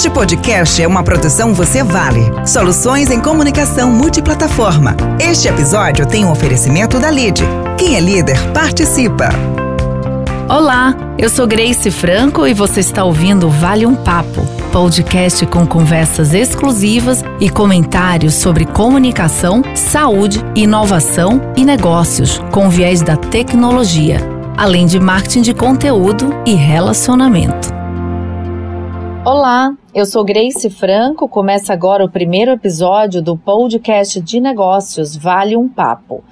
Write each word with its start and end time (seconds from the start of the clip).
Este 0.00 0.08
podcast 0.08 0.82
é 0.82 0.88
uma 0.88 1.02
produção 1.02 1.52
Você 1.52 1.82
Vale. 1.82 2.22
Soluções 2.46 3.10
em 3.10 3.20
comunicação 3.20 3.92
multiplataforma. 3.92 4.96
Este 5.20 5.46
episódio 5.46 6.06
tem 6.06 6.24
um 6.24 6.32
oferecimento 6.32 6.98
da 6.98 7.10
LIDE. 7.10 7.42
Quem 7.76 7.96
é 7.96 8.00
líder, 8.00 8.38
participa. 8.54 9.28
Olá, 10.48 10.96
eu 11.18 11.28
sou 11.28 11.46
Grace 11.46 11.90
Franco 11.90 12.46
e 12.46 12.54
você 12.54 12.80
está 12.80 13.04
ouvindo 13.04 13.50
Vale 13.50 13.84
um 13.84 13.94
Papo, 13.94 14.40
podcast 14.72 15.44
com 15.44 15.66
conversas 15.66 16.32
exclusivas 16.32 17.22
e 17.38 17.50
comentários 17.50 18.32
sobre 18.32 18.64
comunicação, 18.64 19.62
saúde, 19.74 20.42
inovação 20.54 21.52
e 21.54 21.62
negócios 21.62 22.38
com 22.50 22.70
viés 22.70 23.02
da 23.02 23.18
tecnologia, 23.18 24.16
além 24.56 24.86
de 24.86 24.98
marketing 24.98 25.42
de 25.42 25.52
conteúdo 25.52 26.32
e 26.46 26.54
relacionamento. 26.54 27.68
Olá, 29.26 29.74
eu 29.92 30.06
sou 30.06 30.24
Grace 30.24 30.70
Franco. 30.70 31.28
Começa 31.28 31.72
agora 31.72 32.04
o 32.04 32.10
primeiro 32.10 32.52
episódio 32.52 33.20
do 33.20 33.36
podcast 33.36 34.20
de 34.20 34.40
negócios 34.40 35.16
Vale 35.16 35.56
um 35.56 35.68
Papo. 35.68 36.22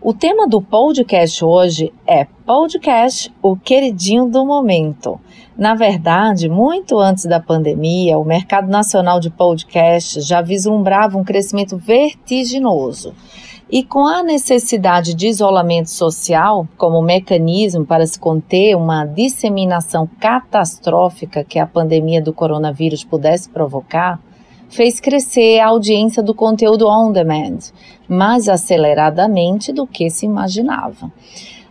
O 0.00 0.14
tema 0.14 0.48
do 0.48 0.62
podcast 0.62 1.44
hoje 1.44 1.92
é 2.06 2.24
Podcast, 2.46 3.32
o 3.42 3.56
queridinho 3.56 4.26
do 4.26 4.46
momento. 4.46 5.20
Na 5.58 5.74
verdade, 5.74 6.48
muito 6.48 6.98
antes 6.98 7.26
da 7.26 7.40
pandemia, 7.40 8.16
o 8.16 8.24
mercado 8.24 8.68
nacional 8.68 9.20
de 9.20 9.28
podcasts 9.28 10.24
já 10.24 10.40
vislumbrava 10.40 11.18
um 11.18 11.24
crescimento 11.24 11.76
vertiginoso. 11.76 13.12
E 13.72 13.84
com 13.84 14.04
a 14.04 14.20
necessidade 14.20 15.14
de 15.14 15.28
isolamento 15.28 15.90
social 15.90 16.66
como 16.76 17.00
mecanismo 17.00 17.86
para 17.86 18.04
se 18.04 18.18
conter 18.18 18.74
uma 18.74 19.04
disseminação 19.04 20.10
catastrófica 20.18 21.44
que 21.44 21.56
a 21.56 21.66
pandemia 21.66 22.20
do 22.20 22.32
coronavírus 22.32 23.04
pudesse 23.04 23.48
provocar, 23.48 24.18
fez 24.68 24.98
crescer 24.98 25.60
a 25.60 25.68
audiência 25.68 26.20
do 26.20 26.34
conteúdo 26.34 26.88
on 26.88 27.12
demand, 27.12 27.58
mais 28.08 28.48
aceleradamente 28.48 29.72
do 29.72 29.86
que 29.86 30.10
se 30.10 30.26
imaginava. 30.26 31.08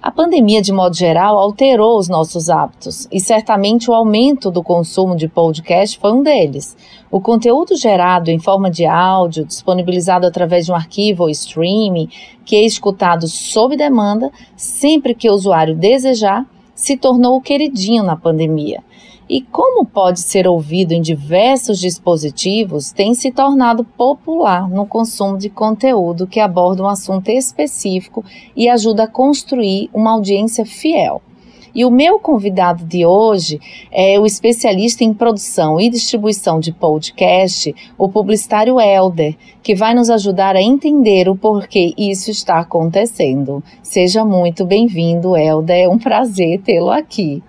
A 0.02 0.10
pandemia, 0.12 0.62
de 0.62 0.72
modo 0.72 0.96
geral, 0.96 1.38
alterou 1.38 1.98
os 1.98 2.08
nossos 2.08 2.50
hábitos 2.50 3.06
e 3.12 3.20
certamente 3.20 3.92
o 3.92 3.94
aumento 3.94 4.50
do 4.50 4.64
consumo 4.64 5.14
de 5.14 5.28
podcast 5.28 6.00
foi 6.00 6.14
um 6.14 6.24
deles. 6.24 6.78
O 7.12 7.20
conteúdo 7.20 7.76
gerado 7.76 8.32
em 8.32 8.40
forma 8.40 8.72
de 8.72 8.86
áudio, 8.86 9.44
disponibilizado 9.44 10.26
através 10.26 10.66
de 10.66 10.72
um 10.72 10.76
arquivo 10.76 11.24
ou 11.24 11.30
streaming, 11.30 12.08
que 12.46 12.56
é 12.56 12.66
escutado 12.66 13.28
sob 13.28 13.76
demanda, 13.76 14.32
sempre 14.56 15.14
que 15.14 15.30
o 15.30 15.34
usuário 15.34 15.76
desejar, 15.76 16.46
se 16.74 16.96
tornou 16.96 17.36
o 17.36 17.42
queridinho 17.42 18.02
na 18.02 18.16
pandemia 18.16 18.82
e, 19.30 19.42
como 19.42 19.86
pode 19.86 20.22
ser 20.22 20.48
ouvido 20.48 20.92
em 20.92 21.02
diversos 21.02 21.80
dispositivos, 21.80 22.92
tem 22.92 23.14
se 23.14 23.32
tornado 23.32 23.84
popular 23.84 24.68
no 24.68 24.88
consumo 24.88 25.38
de 25.38 25.50
conteúdo 25.50 26.26
que 26.26 26.40
aborda 26.40 26.82
um 26.82 26.88
assunto 26.88 27.30
específico 27.30 28.26
e 28.56 28.68
ajuda 28.68 29.04
a 29.04 29.08
construir 29.08 29.90
uma 29.94 30.14
audiência 30.14 30.66
fiel. 30.66 31.22
E 31.74 31.86
o 31.86 31.92
meu 31.92 32.20
convidado 32.20 32.84
de 32.84 33.06
hoje 33.06 33.60
é 33.92 34.20
o 34.20 34.26
especialista 34.26 35.04
em 35.04 35.14
produção 35.14 35.80
e 35.80 35.90
distribuição 35.90 36.60
de 36.60 36.72
podcast, 36.72 37.76
o 37.96 38.10
publicitário 38.10 38.82
Elder, 38.82 39.38
que 39.62 39.76
vai 39.76 39.94
nos 39.94 40.10
ajudar 40.10 40.56
a 40.56 40.62
entender 40.62 41.30
o 41.30 41.36
porquê 41.36 41.94
isso 41.96 42.32
está 42.32 42.60
acontecendo. 42.60 43.64
Seja 43.84 44.26
muito 44.26 44.66
bem-vindo, 44.66 45.38
Elder. 45.38 45.84
É 45.84 45.88
um 45.88 46.00
prazer 46.00 46.60
tê-lo 46.62 46.90
aqui. 46.90 47.44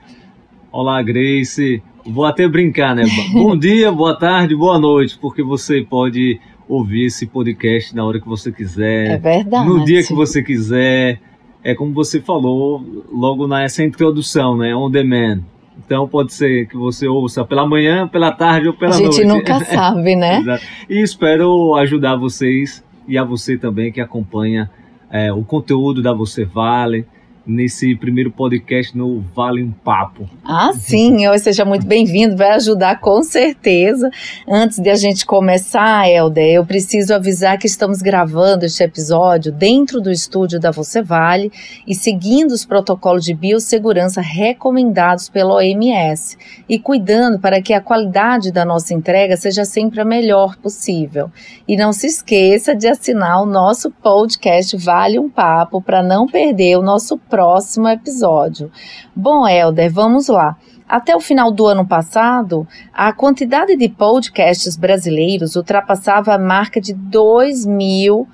Olá, 0.72 1.02
Grace. 1.02 1.82
Vou 2.06 2.24
até 2.24 2.46
brincar, 2.46 2.94
né? 2.94 3.02
Bom 3.32 3.56
dia, 3.56 3.90
boa 3.90 4.16
tarde, 4.16 4.54
boa 4.54 4.78
noite, 4.78 5.18
porque 5.20 5.42
você 5.42 5.82
pode 5.82 6.40
ouvir 6.68 7.06
esse 7.06 7.26
podcast 7.26 7.94
na 7.94 8.04
hora 8.04 8.20
que 8.20 8.28
você 8.28 8.52
quiser. 8.52 9.10
É 9.10 9.18
verdade. 9.18 9.68
No 9.68 9.84
dia 9.84 10.02
que 10.04 10.14
você 10.14 10.42
quiser. 10.42 11.20
É 11.62 11.74
como 11.74 11.92
você 11.92 12.20
falou 12.20 12.82
logo 13.12 13.48
nessa 13.48 13.82
introdução, 13.82 14.56
né? 14.56 14.74
On 14.74 14.88
demand. 14.88 15.40
Então 15.84 16.06
pode 16.06 16.32
ser 16.32 16.68
que 16.68 16.76
você 16.76 17.08
ouça 17.08 17.44
pela 17.44 17.66
manhã, 17.66 18.06
pela 18.06 18.30
tarde 18.30 18.68
ou 18.68 18.72
pela 18.72 18.92
noite. 18.92 19.08
A 19.08 19.10
gente 19.10 19.26
noite. 19.26 19.38
nunca 19.50 19.64
sabe, 19.66 20.14
né? 20.14 20.38
Exato. 20.38 20.64
E 20.88 21.02
espero 21.02 21.74
ajudar 21.74 22.14
vocês 22.14 22.82
e 23.08 23.18
a 23.18 23.24
você 23.24 23.58
também 23.58 23.90
que 23.90 24.00
acompanha 24.00 24.70
é, 25.10 25.32
o 25.32 25.42
conteúdo 25.42 26.00
da 26.00 26.12
Você 26.12 26.44
Vale 26.44 27.04
nesse 27.46 27.96
primeiro 27.96 28.30
podcast 28.30 28.96
no 28.96 29.20
Vale 29.34 29.62
um 29.62 29.72
Papo. 29.72 30.28
Ah, 30.44 30.72
sim, 30.72 31.18
seja 31.38 31.64
muito 31.64 31.86
bem-vindo, 31.86 32.36
vai 32.36 32.50
ajudar 32.52 33.00
com 33.00 33.22
certeza. 33.22 34.10
Antes 34.48 34.78
de 34.78 34.90
a 34.90 34.94
gente 34.94 35.24
começar, 35.24 36.08
Helder, 36.08 36.54
eu 36.54 36.66
preciso 36.66 37.14
avisar 37.14 37.58
que 37.58 37.66
estamos 37.66 38.02
gravando 38.02 38.64
este 38.64 38.82
episódio 38.82 39.52
dentro 39.52 40.00
do 40.00 40.10
estúdio 40.10 40.60
da 40.60 40.70
Você 40.70 41.02
Vale 41.02 41.50
e 41.86 41.94
seguindo 41.94 42.52
os 42.52 42.64
protocolos 42.64 43.24
de 43.24 43.34
biossegurança 43.34 44.20
recomendados 44.20 45.28
pela 45.28 45.54
OMS 45.54 46.36
e 46.68 46.78
cuidando 46.78 47.38
para 47.38 47.60
que 47.62 47.72
a 47.72 47.80
qualidade 47.80 48.52
da 48.52 48.64
nossa 48.64 48.94
entrega 48.94 49.36
seja 49.36 49.64
sempre 49.64 50.00
a 50.00 50.04
melhor 50.04 50.56
possível. 50.56 51.30
E 51.66 51.76
não 51.76 51.92
se 51.92 52.06
esqueça 52.06 52.74
de 52.74 52.86
assinar 52.86 53.42
o 53.42 53.46
nosso 53.46 53.90
podcast 53.90 54.76
Vale 54.76 55.18
um 55.18 55.28
Papo 55.28 55.80
para 55.80 56.02
não 56.02 56.26
perder 56.26 56.76
o 56.76 56.82
nosso 56.82 57.16
próximo 57.30 57.88
episódio. 57.88 58.70
Bom, 59.14 59.48
Helder, 59.48 59.90
vamos 59.90 60.26
lá. 60.28 60.56
Até 60.88 61.14
o 61.14 61.20
final 61.20 61.52
do 61.52 61.66
ano 61.66 61.86
passado, 61.86 62.66
a 62.92 63.12
quantidade 63.12 63.76
de 63.76 63.88
podcasts 63.88 64.76
brasileiros 64.76 65.54
ultrapassava 65.54 66.34
a 66.34 66.38
marca 66.38 66.80
de 66.80 66.92
2 66.92 67.64
mil, 67.64 68.26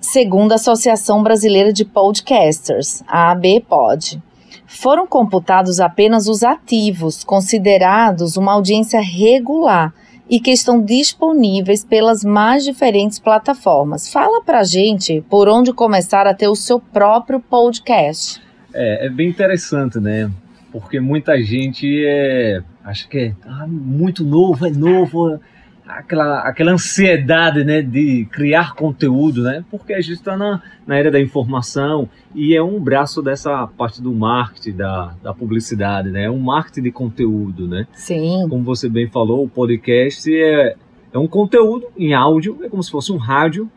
segundo 0.00 0.50
a 0.50 0.56
Associação 0.56 1.22
Brasileira 1.22 1.72
de 1.72 1.84
Podcasters, 1.84 3.04
a 3.06 3.30
ABPOD. 3.30 4.20
Foram 4.66 5.06
computados 5.06 5.78
apenas 5.78 6.26
os 6.26 6.42
ativos, 6.42 7.22
considerados 7.22 8.36
uma 8.36 8.54
audiência 8.54 9.00
regular 9.00 9.94
e 10.32 10.40
que 10.40 10.50
estão 10.50 10.82
disponíveis 10.82 11.84
pelas 11.84 12.24
mais 12.24 12.64
diferentes 12.64 13.18
plataformas. 13.18 14.10
Fala 14.10 14.42
pra 14.42 14.64
gente 14.64 15.22
por 15.28 15.46
onde 15.46 15.74
começar 15.74 16.26
a 16.26 16.32
ter 16.32 16.48
o 16.48 16.54
seu 16.54 16.80
próprio 16.80 17.38
podcast. 17.38 18.40
É, 18.72 19.04
é 19.04 19.10
bem 19.10 19.28
interessante, 19.28 20.00
né? 20.00 20.30
Porque 20.72 20.98
muita 20.98 21.38
gente 21.42 22.02
é, 22.06 22.62
acha 22.82 23.06
que 23.06 23.18
é 23.18 23.34
ah, 23.44 23.66
muito 23.68 24.24
novo, 24.24 24.66
é 24.66 24.70
novo, 24.70 25.38
aquela, 25.86 26.40
aquela 26.40 26.72
ansiedade 26.72 27.64
né, 27.64 27.82
de 27.82 28.26
criar 28.30 28.74
conteúdo, 28.74 29.42
né? 29.42 29.64
Porque 29.70 29.92
a 29.92 30.00
gente 30.00 30.14
está 30.14 30.36
na, 30.36 30.62
na 30.86 30.96
era 30.96 31.10
da 31.10 31.20
informação 31.20 32.08
e 32.34 32.54
é 32.54 32.62
um 32.62 32.80
braço 32.80 33.22
dessa 33.22 33.66
parte 33.66 34.00
do 34.00 34.12
marketing, 34.12 34.76
da, 34.76 35.14
da 35.22 35.34
publicidade, 35.34 36.10
né? 36.10 36.24
É 36.24 36.30
um 36.30 36.38
marketing 36.38 36.82
de 36.82 36.92
conteúdo, 36.92 37.66
né? 37.66 37.86
Sim. 37.92 38.46
Como 38.48 38.64
você 38.64 38.88
bem 38.88 39.08
falou, 39.08 39.44
o 39.44 39.48
podcast 39.48 40.32
é, 40.32 40.76
é 41.12 41.18
um 41.18 41.26
conteúdo 41.26 41.88
em 41.96 42.14
áudio, 42.14 42.58
é 42.62 42.68
como 42.68 42.82
se 42.82 42.90
fosse 42.90 43.12
um 43.12 43.16
rádio, 43.16 43.70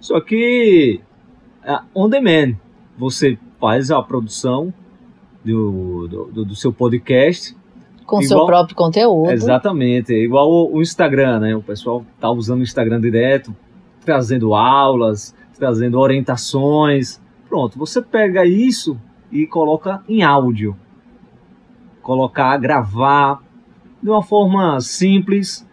só 0.00 0.20
que 0.20 1.00
é 1.64 1.78
on 1.94 2.08
demand. 2.08 2.54
Você 2.98 3.38
faz 3.60 3.90
a 3.90 4.02
produção 4.02 4.72
do, 5.44 6.06
do, 6.32 6.44
do 6.44 6.54
seu 6.54 6.72
podcast 6.72 7.56
com 8.06 8.22
igual, 8.22 8.22
seu 8.22 8.46
próprio 8.46 8.76
conteúdo. 8.76 9.30
Exatamente, 9.30 10.12
igual 10.12 10.50
o, 10.50 10.76
o, 10.76 10.82
Instagram, 10.82 11.40
né? 11.40 11.56
O 11.56 11.62
pessoal 11.62 12.04
tá 12.20 12.30
usando 12.30 12.60
o 12.60 12.62
Instagram 12.62 13.00
direto, 13.00 13.54
trazendo 14.04 14.54
aulas, 14.54 15.34
trazendo 15.58 15.98
orientações. 15.98 17.20
Pronto, 17.48 17.78
você 17.78 18.00
pega 18.02 18.44
isso 18.44 18.98
e 19.30 19.46
coloca 19.46 20.02
em 20.08 20.22
áudio. 20.22 20.76
Colocar, 22.02 22.56
gravar 22.56 23.40
de 24.02 24.10
uma 24.10 24.22
forma 24.22 24.80
simples, 24.80 25.66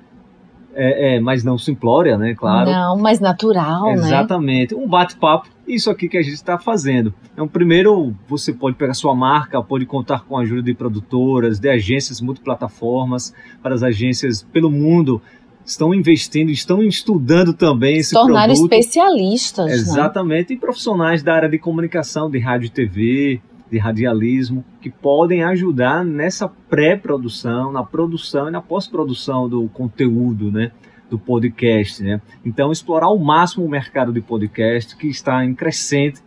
é, 0.74 1.16
é, 1.16 1.19
mas 1.19 1.44
não 1.44 1.57
simplória, 1.57 2.18
né? 2.18 2.36
Claro. 2.36 2.69
Não, 2.69 2.98
mas 2.98 3.19
natural, 3.19 3.92
Exatamente. 3.92 4.01
né? 4.01 4.07
Exatamente. 4.07 4.75
Um 4.75 4.88
bate-papo 4.88 5.50
isso 5.68 5.89
aqui 5.89 6.10
que 6.10 6.18
a 6.18 6.21
gente 6.21 6.33
está 6.33 6.57
fazendo. 6.57 7.13
Então, 7.33 7.48
primeiro, 7.48 8.16
você 8.27 8.51
pode 8.51 8.75
pegar 8.75 8.94
sua 8.94 9.16
marca, 9.16 9.62
pode 9.62 9.86
contar 9.86 10.21
com 10.25 10.38
a 10.38 10.42
ajuda 10.42 10.63
de 10.63 10.74
produtoras, 10.74 11.60
de 11.60 11.69
agências 11.69 12.19
multiplataformas, 12.19 13.33
para 13.62 13.75
as 13.75 13.83
agências 13.83 14.42
pelo 14.51 14.71
mundo 14.71 15.21
estão 15.63 15.94
investindo, 15.94 16.50
estão 16.50 16.81
estudando 16.81 17.54
também 17.54 17.98
esse 17.98 18.13
Tornar 18.13 18.48
produto. 18.48 18.63
especialistas. 18.63 19.68
Né? 19.68 19.74
Exatamente, 19.74 20.50
né? 20.50 20.56
e 20.56 20.60
profissionais 20.60 21.21
da 21.21 21.36
área 21.36 21.50
de 21.50 21.60
comunicação, 21.60 22.30
de 22.30 22.39
rádio 22.39 22.68
e 22.68 22.69
TV, 22.69 23.42
de 23.69 23.77
radialismo, 23.77 24.63
que 24.81 24.89
podem 24.89 25.44
ajudar 25.44 26.04
nessa 26.04 26.48
pré-produção, 26.48 27.71
na 27.71 27.83
produção 27.83 28.48
e 28.48 28.51
na 28.51 28.62
pós-produção 28.62 29.48
do 29.48 29.68
conteúdo, 29.69 30.51
né? 30.51 30.71
do 31.10 31.18
podcast, 31.18 32.04
né? 32.04 32.21
Então 32.45 32.71
explorar 32.71 33.07
ao 33.07 33.18
máximo 33.18 33.66
o 33.66 33.69
mercado 33.69 34.13
de 34.13 34.21
podcast 34.21 34.95
que 34.95 35.07
está 35.07 35.44
em 35.44 35.56
crescente 35.56 36.21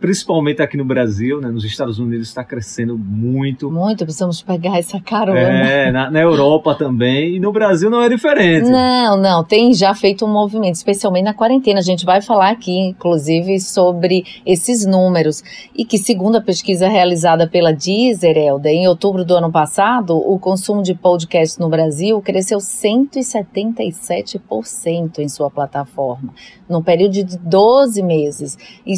principalmente 0.00 0.62
aqui 0.62 0.76
no 0.76 0.84
Brasil, 0.84 1.40
né? 1.40 1.50
Nos 1.50 1.64
Estados 1.64 1.98
Unidos 1.98 2.28
está 2.28 2.44
crescendo 2.44 2.96
muito. 2.96 3.68
Muito, 3.70 4.04
precisamos 4.04 4.40
pegar 4.42 4.78
essa 4.78 5.00
carona. 5.00 5.38
É, 5.38 5.90
na, 5.90 6.08
na, 6.10 6.20
Europa 6.20 6.74
também, 6.74 7.36
e 7.36 7.40
no 7.40 7.52
Brasil 7.52 7.88
não 7.90 8.02
é 8.02 8.08
diferente. 8.08 8.70
Não, 8.70 9.16
não, 9.16 9.44
tem 9.44 9.74
já 9.74 9.94
feito 9.94 10.24
um 10.24 10.32
movimento, 10.32 10.76
especialmente 10.76 11.24
na 11.24 11.34
quarentena. 11.34 11.80
A 11.80 11.82
gente 11.82 12.04
vai 12.04 12.22
falar 12.22 12.50
aqui, 12.50 12.78
inclusive, 12.78 13.58
sobre 13.60 14.24
esses 14.46 14.86
números. 14.86 15.42
E 15.74 15.84
que, 15.84 15.98
segundo 15.98 16.36
a 16.36 16.40
pesquisa 16.40 16.86
realizada 16.88 17.48
pela 17.48 17.72
Deezer, 17.72 18.36
Helder, 18.36 18.72
em 18.72 18.86
outubro 18.86 19.24
do 19.24 19.34
ano 19.34 19.50
passado, 19.50 20.16
o 20.16 20.38
consumo 20.38 20.80
de 20.82 20.94
podcasts 20.94 21.58
no 21.58 21.68
Brasil 21.68 22.22
cresceu 22.22 22.58
177% 22.58 25.18
em 25.18 25.28
sua 25.28 25.50
plataforma, 25.50 26.32
num 26.68 26.82
período 26.82 27.12
de 27.12 27.24
12 27.38 28.02
meses. 28.02 28.56
E, 28.86 28.96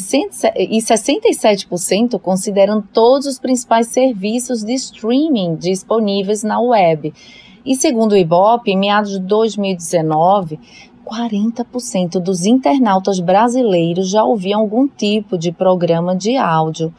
67% 0.95 2.19
consideram 2.19 2.83
todos 2.83 3.27
os 3.27 3.39
principais 3.39 3.89
serviços 3.89 4.65
de 4.65 4.73
streaming 4.75 5.55
disponíveis 5.55 6.43
na 6.43 6.61
web. 6.61 7.13
E 7.65 7.77
segundo 7.77 8.13
o 8.13 8.17
Ibope, 8.17 8.73
em 8.73 8.79
meados 8.79 9.13
de 9.13 9.21
2019, 9.21 10.59
40% 11.07 12.21
dos 12.21 12.45
internautas 12.45 13.21
brasileiros 13.21 14.11
já 14.11 14.25
ouviam 14.25 14.61
algum 14.61 14.89
tipo 14.89 15.39
de 15.39 15.53
programa 15.53 16.17
de 16.17 16.37
áudio. 16.37 16.93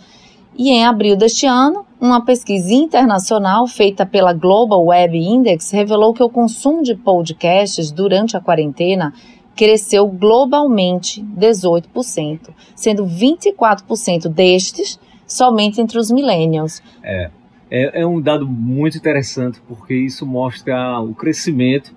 E 0.58 0.70
em 0.70 0.86
abril 0.86 1.16
deste 1.16 1.46
ano, 1.46 1.86
uma 2.00 2.24
pesquisa 2.24 2.74
internacional 2.74 3.66
feita 3.68 4.06
pela 4.06 4.34
Global 4.34 4.84
Web 4.86 5.18
Index 5.18 5.72
revelou 5.72 6.14
que 6.14 6.24
o 6.24 6.30
consumo 6.30 6.84
de 6.84 6.94
podcasts 6.96 7.92
durante 7.92 8.36
a 8.36 8.42
quarentena 8.42 9.14
cresceu 9.62 10.08
globalmente 10.08 11.24
18%, 11.38 12.50
sendo 12.76 13.06
24% 13.06 14.28
destes 14.28 15.00
somente 15.28 15.80
entre 15.80 16.00
os 16.00 16.10
millennials. 16.10 16.82
É, 17.04 17.30
é, 17.70 18.02
é, 18.02 18.08
um 18.08 18.20
dado 18.20 18.48
muito 18.48 18.98
interessante 18.98 19.62
porque 19.68 19.94
isso 19.94 20.26
mostra 20.26 21.00
o 21.00 21.14
crescimento 21.14 21.94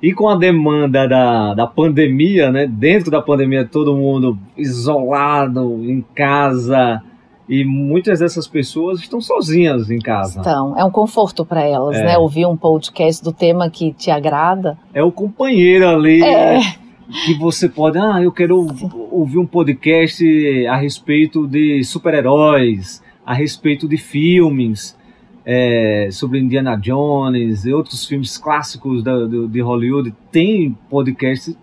e 0.00 0.14
com 0.14 0.26
a 0.26 0.36
demanda 0.36 1.06
da, 1.06 1.52
da 1.52 1.66
pandemia, 1.66 2.50
né? 2.50 2.66
Dentro 2.66 3.10
da 3.10 3.20
pandemia, 3.20 3.68
todo 3.70 3.94
mundo 3.94 4.38
isolado, 4.56 5.84
em 5.84 6.00
casa, 6.14 7.02
e 7.46 7.62
muitas 7.62 8.20
dessas 8.20 8.48
pessoas 8.48 9.00
estão 9.00 9.20
sozinhas 9.20 9.90
em 9.90 9.98
casa. 9.98 10.40
Então, 10.40 10.78
é 10.78 10.84
um 10.84 10.90
conforto 10.90 11.44
para 11.44 11.62
elas, 11.62 11.94
é. 11.94 12.04
né? 12.04 12.18
Ouvir 12.18 12.46
um 12.46 12.56
podcast 12.56 13.22
do 13.22 13.34
tema 13.34 13.68
que 13.68 13.92
te 13.92 14.10
agrada. 14.10 14.78
É 14.94 15.02
o 15.02 15.12
companheiro 15.12 15.86
ali. 15.86 16.22
É. 16.22 16.58
Né? 16.58 16.81
Que 17.24 17.34
você 17.34 17.68
pode, 17.68 17.98
ah, 17.98 18.22
eu 18.22 18.32
quero 18.32 18.66
ouvir 19.10 19.38
um 19.38 19.46
podcast 19.46 20.66
a 20.66 20.76
respeito 20.76 21.46
de 21.46 21.82
super-heróis, 21.84 23.02
a 23.24 23.34
respeito 23.34 23.88
de 23.88 23.96
filmes, 23.96 24.96
é, 25.44 26.08
sobre 26.10 26.38
Indiana 26.38 26.76
Jones 26.76 27.64
e 27.64 27.72
outros 27.72 28.06
filmes 28.06 28.38
clássicos 28.38 29.02
da, 29.02 29.26
do, 29.26 29.48
de 29.48 29.60
Hollywood. 29.60 30.14
Tem 30.30 30.76
podcast 30.88 31.56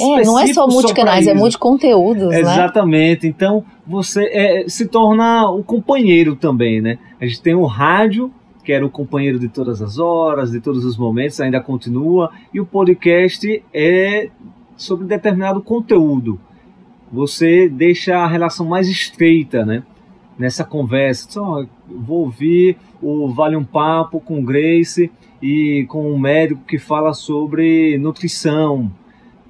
é, 0.00 0.24
não 0.24 0.38
é 0.38 0.52
só 0.52 0.66
multicanais, 0.66 1.26
é 1.26 1.34
multiconteúdos, 1.34 2.28
né? 2.28 2.40
Exatamente. 2.40 3.26
Então, 3.26 3.64
você 3.86 4.24
é, 4.24 4.68
se 4.68 4.86
torna 4.86 5.48
o 5.48 5.62
companheiro 5.62 6.34
também, 6.34 6.80
né? 6.80 6.98
A 7.20 7.26
gente 7.26 7.40
tem 7.40 7.54
o 7.54 7.64
rádio, 7.64 8.32
que 8.64 8.72
era 8.72 8.84
o 8.84 8.90
companheiro 8.90 9.38
de 9.38 9.48
todas 9.48 9.80
as 9.80 9.98
horas, 9.98 10.50
de 10.50 10.60
todos 10.60 10.84
os 10.84 10.96
momentos, 10.96 11.40
ainda 11.40 11.60
continua, 11.60 12.32
e 12.52 12.60
o 12.60 12.66
podcast 12.66 13.62
é 13.72 14.28
sobre 14.76 15.06
determinado 15.06 15.60
conteúdo. 15.60 16.38
Você 17.10 17.68
deixa 17.68 18.16
a 18.18 18.26
relação 18.26 18.66
mais 18.66 18.88
estreita, 18.88 19.64
né? 19.64 19.82
Nessa 20.38 20.64
conversa. 20.64 21.30
Só 21.30 21.64
vou 21.88 22.24
ouvir 22.24 22.76
o 23.00 23.28
Vale 23.28 23.56
um 23.56 23.64
Papo 23.64 24.20
com 24.20 24.44
Grace 24.44 25.10
e 25.40 25.86
com 25.88 26.12
um 26.12 26.18
médico 26.18 26.62
que 26.66 26.78
fala 26.78 27.12
sobre 27.12 27.96
nutrição, 27.98 28.90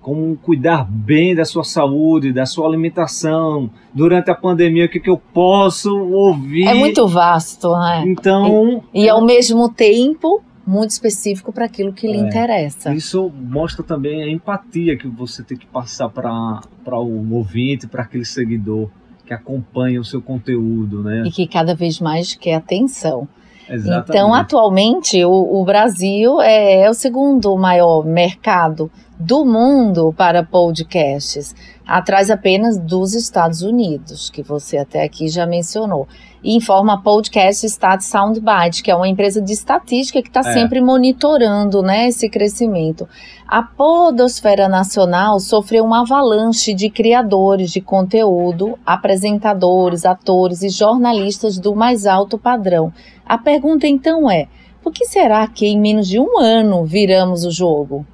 como 0.00 0.36
cuidar 0.36 0.84
bem 0.84 1.34
da 1.34 1.44
sua 1.44 1.64
saúde, 1.64 2.32
da 2.32 2.46
sua 2.46 2.66
alimentação. 2.68 3.70
Durante 3.92 4.30
a 4.30 4.34
pandemia, 4.34 4.86
o 4.86 4.88
que, 4.88 5.00
que 5.00 5.10
eu 5.10 5.20
posso 5.32 5.96
ouvir? 5.96 6.68
É 6.68 6.74
muito 6.74 7.08
vasto, 7.08 7.72
né? 7.72 8.04
Então. 8.06 8.82
E, 8.94 9.04
e 9.04 9.08
ao 9.08 9.24
mesmo 9.24 9.72
tempo, 9.72 10.42
muito 10.66 10.90
específico 10.90 11.52
para 11.52 11.66
aquilo 11.66 11.92
que 11.92 12.06
lhe 12.06 12.18
é. 12.18 12.20
interessa. 12.20 12.92
Isso 12.92 13.30
mostra 13.30 13.84
também 13.84 14.22
a 14.22 14.28
empatia 14.28 14.96
que 14.96 15.06
você 15.06 15.42
tem 15.42 15.56
que 15.56 15.66
passar 15.66 16.08
para 16.08 16.98
o 16.98 17.34
ouvinte, 17.34 17.86
para 17.86 18.02
aquele 18.02 18.24
seguidor 18.24 18.90
que 19.24 19.32
acompanha 19.32 20.00
o 20.00 20.04
seu 20.04 20.20
conteúdo, 20.20 21.02
né? 21.02 21.24
E 21.26 21.30
que 21.30 21.46
cada 21.46 21.74
vez 21.74 22.00
mais 22.00 22.34
quer 22.34 22.54
atenção. 22.54 23.28
Exatamente. 23.68 24.10
Então, 24.10 24.32
atualmente, 24.32 25.24
o, 25.24 25.60
o 25.60 25.64
Brasil 25.64 26.40
é, 26.40 26.82
é 26.82 26.90
o 26.90 26.94
segundo 26.94 27.56
maior 27.56 28.04
mercado 28.04 28.90
do 29.18 29.46
mundo 29.46 30.12
para 30.16 30.42
podcasts, 30.44 31.54
atrás 31.86 32.30
apenas 32.30 32.78
dos 32.78 33.14
Estados 33.14 33.62
Unidos, 33.62 34.28
que 34.28 34.42
você 34.42 34.76
até 34.76 35.02
aqui 35.04 35.28
já 35.28 35.46
mencionou. 35.46 36.06
E 36.44 36.54
informa 36.54 36.94
a 36.94 36.98
Podcast 36.98 37.66
Stat 37.66 38.04
Soundbite, 38.04 38.82
que 38.82 38.90
é 38.90 38.94
uma 38.94 39.08
empresa 39.08 39.40
de 39.40 39.52
estatística 39.52 40.20
que 40.20 40.28
está 40.28 40.40
é. 40.40 40.52
sempre 40.52 40.80
monitorando 40.80 41.82
né, 41.82 42.08
esse 42.08 42.28
crescimento. 42.28 43.08
A 43.48 43.62
Podosfera 43.62 44.68
Nacional 44.68 45.40
sofreu 45.40 45.84
uma 45.84 46.02
avalanche 46.02 46.74
de 46.74 46.90
criadores 46.90 47.70
de 47.70 47.80
conteúdo, 47.80 48.78
apresentadores, 48.84 50.04
atores 50.04 50.62
e 50.62 50.68
jornalistas 50.68 51.58
do 51.58 51.74
mais 51.74 52.06
alto 52.06 52.36
padrão. 52.38 52.92
A 53.24 53.38
pergunta 53.38 53.86
então 53.86 54.30
é: 54.30 54.46
por 54.82 54.92
que 54.92 55.06
será 55.06 55.46
que 55.48 55.66
em 55.66 55.80
menos 55.80 56.06
de 56.06 56.20
um 56.20 56.38
ano 56.38 56.84
viramos 56.84 57.44
o 57.44 57.50
jogo? 57.50 58.06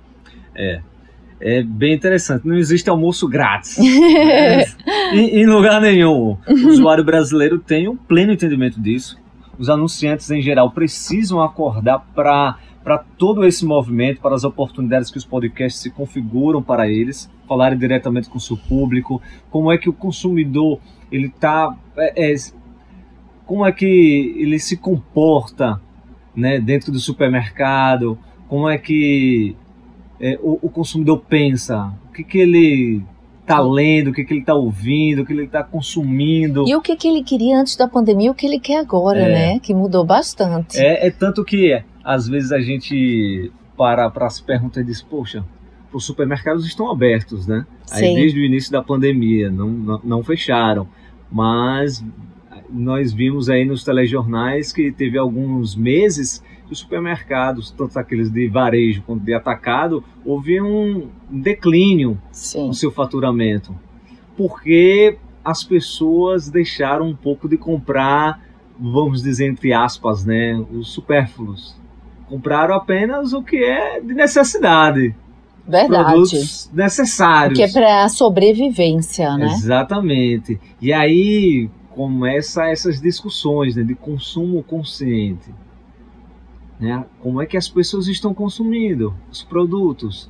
É, 0.55 0.81
é 1.43 1.63
bem 1.63 1.95
interessante. 1.95 2.47
Não 2.47 2.57
existe 2.57 2.89
almoço 2.89 3.29
grátis. 3.29 3.79
é, 3.79 4.65
em, 5.13 5.41
em, 5.41 5.47
lugar 5.47 5.81
nenhum. 5.81 6.37
O 6.49 6.69
usuário 6.69 7.05
brasileiro 7.05 7.59
tem 7.59 7.89
um 7.89 7.97
pleno 7.97 8.33
entendimento 8.33 8.81
disso. 8.81 9.19
Os 9.59 9.69
anunciantes, 9.69 10.31
em 10.31 10.41
geral, 10.41 10.71
precisam 10.71 11.43
acordar 11.43 12.01
para 12.15 12.57
para 12.83 12.99
todo 12.99 13.47
esse 13.47 13.65
movimento, 13.65 14.21
para 14.21 14.35
as 14.35 14.43
oportunidades 14.43 15.09
que 15.09 15.17
os 15.17 15.25
podcasts 15.25 15.81
se 15.81 15.89
configuram 15.89 16.61
para 16.61 16.89
eles, 16.89 17.31
falarem 17.47 17.79
diretamente 17.79 18.29
com 18.29 18.39
o 18.39 18.41
seu 18.41 18.57
público, 18.57 19.23
como 19.51 19.71
é 19.71 19.79
que 19.79 19.89
o 19.89 19.93
consumidor 19.93 20.81
ele 21.11 21.29
está, 21.29 21.77
é, 21.97 22.33
é, 22.33 22.35
como 23.47 23.65
é 23.65 23.71
que 23.71 23.87
ele 24.37 24.59
se 24.59 24.77
comporta, 24.77 25.81
né, 26.35 26.59
dentro 26.59 26.91
do 26.91 26.99
supermercado, 26.99 28.19
como 28.49 28.69
é 28.69 28.79
que 28.79 29.55
é, 30.23 30.39
o, 30.41 30.59
o, 30.63 30.71
consumidor 30.71 31.25
pensa, 31.29 31.93
o 32.09 32.13
que, 32.13 32.23
que 32.23 32.39
ele 32.39 33.03
está 33.41 33.61
lendo, 33.61 34.11
o 34.11 34.13
que, 34.13 34.25
que 34.25 34.33
ele 34.33 34.41
está 34.41 34.55
ouvindo, 34.55 35.23
o 35.23 35.27
que 35.27 35.33
ele 35.33 35.45
está 35.45 35.65
consumindo. 35.65 36.65
E 36.67 36.77
o 36.77 36.81
que, 36.81 36.95
que 36.95 37.09
ele 37.09 37.25
queria 37.25 37.59
antes 37.59 37.75
da 37.77 37.89
pandemia, 37.89 38.31
o 38.31 38.35
que 38.35 38.47
ele 38.47 38.61
quer 38.61 38.79
agora, 38.79 39.19
é. 39.19 39.33
né? 39.33 39.59
Que 39.59 39.75
mudou 39.75 40.05
bastante. 40.05 40.79
É, 40.79 41.09
é 41.09 41.11
tanto 41.11 41.45
que 41.45 41.83
às 42.05 42.29
vezes 42.29 42.53
a 42.53 42.61
gente 42.61 43.51
para 43.77 44.09
para 44.11 44.31
se 44.31 44.43
perguntar 44.45 44.83
e 44.83 44.85
diz, 44.85 45.03
poxa, 45.03 45.45
os 45.93 46.05
supermercados 46.05 46.65
estão 46.65 46.89
abertos, 46.89 47.49
né? 47.49 47.67
Sim. 47.85 48.05
Aí 48.05 48.15
desde 48.15 48.39
o 48.39 48.45
início 48.45 48.71
da 48.71 48.81
pandemia, 48.81 49.51
não, 49.51 49.69
não, 49.69 50.01
não 50.05 50.23
fecharam. 50.23 50.87
Mas 51.31 52.05
nós 52.71 53.13
vimos 53.13 53.51
aí 53.51 53.65
nos 53.65 53.83
telejornais 53.83 54.73
que 54.73 54.93
teve 54.93 55.19
alguns 55.19 55.75
meses 55.75 56.43
os 56.73 56.79
supermercados, 56.79 57.71
tanto 57.71 57.99
aqueles 57.99 58.31
de 58.31 58.49
varejo 58.49 59.03
quanto 59.03 59.23
de 59.23 59.35
atacado, 59.35 60.03
houve 60.25 60.61
um 60.61 61.09
declínio 61.31 62.21
Sim. 62.31 62.69
no 62.69 62.75
seu 62.75 62.91
faturamento. 62.91 63.75
Porque 64.37 65.19
as 65.45 65.63
pessoas 65.63 66.49
deixaram 66.49 67.07
um 67.07 67.17
pouco 67.17 67.49
de 67.49 67.57
comprar, 67.57 68.41
vamos 68.79 69.23
dizer 69.23 69.49
entre 69.49 69.73
aspas, 69.73 70.25
né, 70.25 70.55
os 70.73 70.89
supérfluos. 70.93 71.77
Compraram 72.29 72.75
apenas 72.75 73.33
o 73.33 73.43
que 73.43 73.63
é 73.63 74.01
de 74.01 74.15
necessidade. 74.15 75.15
Verdade. 75.67 76.05
Produtos 76.05 76.71
necessários. 76.73 77.59
Que 77.59 77.65
é 77.65 77.71
para 77.71 78.09
sobrevivência, 78.09 79.37
né? 79.37 79.47
Exatamente. 79.47 80.59
E 80.81 80.93
aí 80.93 81.71
começa 81.91 82.65
essas 82.65 83.01
discussões 83.01 83.77
né, 83.77 83.83
de 83.83 83.95
consumo 83.95 84.63
consciente. 84.63 85.55
Né? 86.83 87.05
Como 87.21 87.41
é 87.41 87.47
que 87.47 87.57
as 87.57 87.69
pessoas 87.69 88.09
estão 88.09 88.35
consumindo 88.35 89.15
os 89.31 89.41
produtos? 89.41 90.29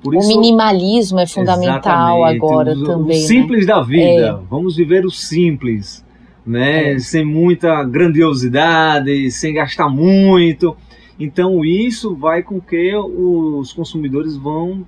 Por 0.00 0.14
o 0.14 0.18
minimalismo 0.20 1.18
é 1.18 1.26
fundamental 1.26 2.24
agora 2.24 2.72
o, 2.72 2.84
também. 2.84 3.18
O 3.18 3.20
né? 3.20 3.26
simples 3.26 3.66
né? 3.66 3.74
da 3.74 3.82
vida. 3.82 4.40
É. 4.40 4.48
Vamos 4.48 4.76
viver 4.76 5.04
o 5.04 5.10
simples, 5.10 6.04
né? 6.46 6.92
É. 6.92 6.98
Sem 7.00 7.24
muita 7.24 7.82
grandiosidade, 7.82 9.28
sem 9.32 9.54
gastar 9.54 9.88
muito. 9.88 10.76
Então 11.18 11.64
isso 11.64 12.14
vai 12.14 12.44
com 12.44 12.60
que 12.60 12.94
os 12.96 13.72
consumidores 13.72 14.36
vão 14.36 14.86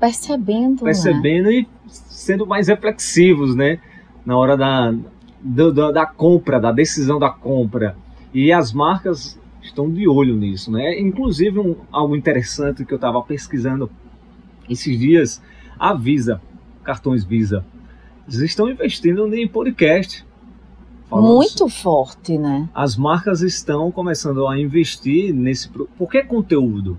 percebendo, 0.00 0.82
percebendo 0.82 1.46
né? 1.46 1.60
e 1.60 1.68
sendo 1.86 2.44
mais 2.44 2.66
reflexivos, 2.66 3.54
né? 3.54 3.78
na 4.24 4.36
hora 4.36 4.56
da, 4.56 4.92
da, 5.40 5.92
da 5.92 6.06
compra, 6.06 6.58
da 6.58 6.72
decisão 6.72 7.20
da 7.20 7.30
compra. 7.30 7.96
E 8.34 8.52
as 8.52 8.72
marcas 8.72 9.38
estão 9.66 9.90
de 9.90 10.08
olho 10.08 10.36
nisso, 10.36 10.70
né? 10.70 10.98
Inclusive 10.98 11.58
um, 11.58 11.76
algo 11.90 12.16
interessante 12.16 12.84
que 12.84 12.92
eu 12.92 12.96
estava 12.96 13.20
pesquisando 13.22 13.90
esses 14.68 14.98
dias, 14.98 15.42
a 15.78 15.94
Visa, 15.94 16.40
cartões 16.82 17.24
Visa, 17.24 17.64
eles 18.26 18.40
estão 18.40 18.68
investindo 18.68 19.32
em 19.34 19.46
podcast. 19.46 20.26
Muito 21.10 21.68
forte, 21.68 22.36
né? 22.36 22.68
As 22.74 22.96
marcas 22.96 23.40
estão 23.40 23.92
começando 23.92 24.46
a 24.48 24.58
investir 24.58 25.32
nesse. 25.32 25.68
Porque 25.96 26.24
conteúdo? 26.24 26.98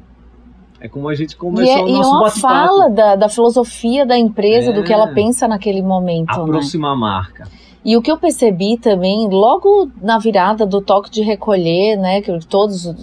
É 0.80 0.88
como 0.88 1.10
a 1.10 1.16
gente 1.16 1.36
começou 1.36 1.66
e 1.66 1.92
é, 1.92 1.96
o 1.96 1.98
nosso 1.98 2.10
E 2.10 2.14
uma 2.14 2.30
fala 2.30 2.90
da, 2.90 3.16
da 3.16 3.30
filosofia 3.30 4.06
da 4.06 4.18
empresa, 4.18 4.70
é, 4.70 4.74
do 4.74 4.84
que 4.84 4.94
ela 4.94 5.10
é. 5.10 5.14
pensa 5.14 5.48
naquele 5.48 5.82
momento. 5.82 6.30
Aproximar 6.30 6.92
né? 6.92 6.96
a 6.96 7.00
marca. 7.00 7.48
E 7.88 7.96
o 7.96 8.02
que 8.02 8.12
eu 8.12 8.18
percebi 8.18 8.78
também, 8.78 9.30
logo 9.30 9.90
na 10.02 10.20
virada 10.20 10.66
do 10.66 10.82
toque 10.82 11.10
de 11.10 11.22
recolher, 11.22 11.96
né, 11.96 12.22
que 12.22 12.38
todos 12.46 12.94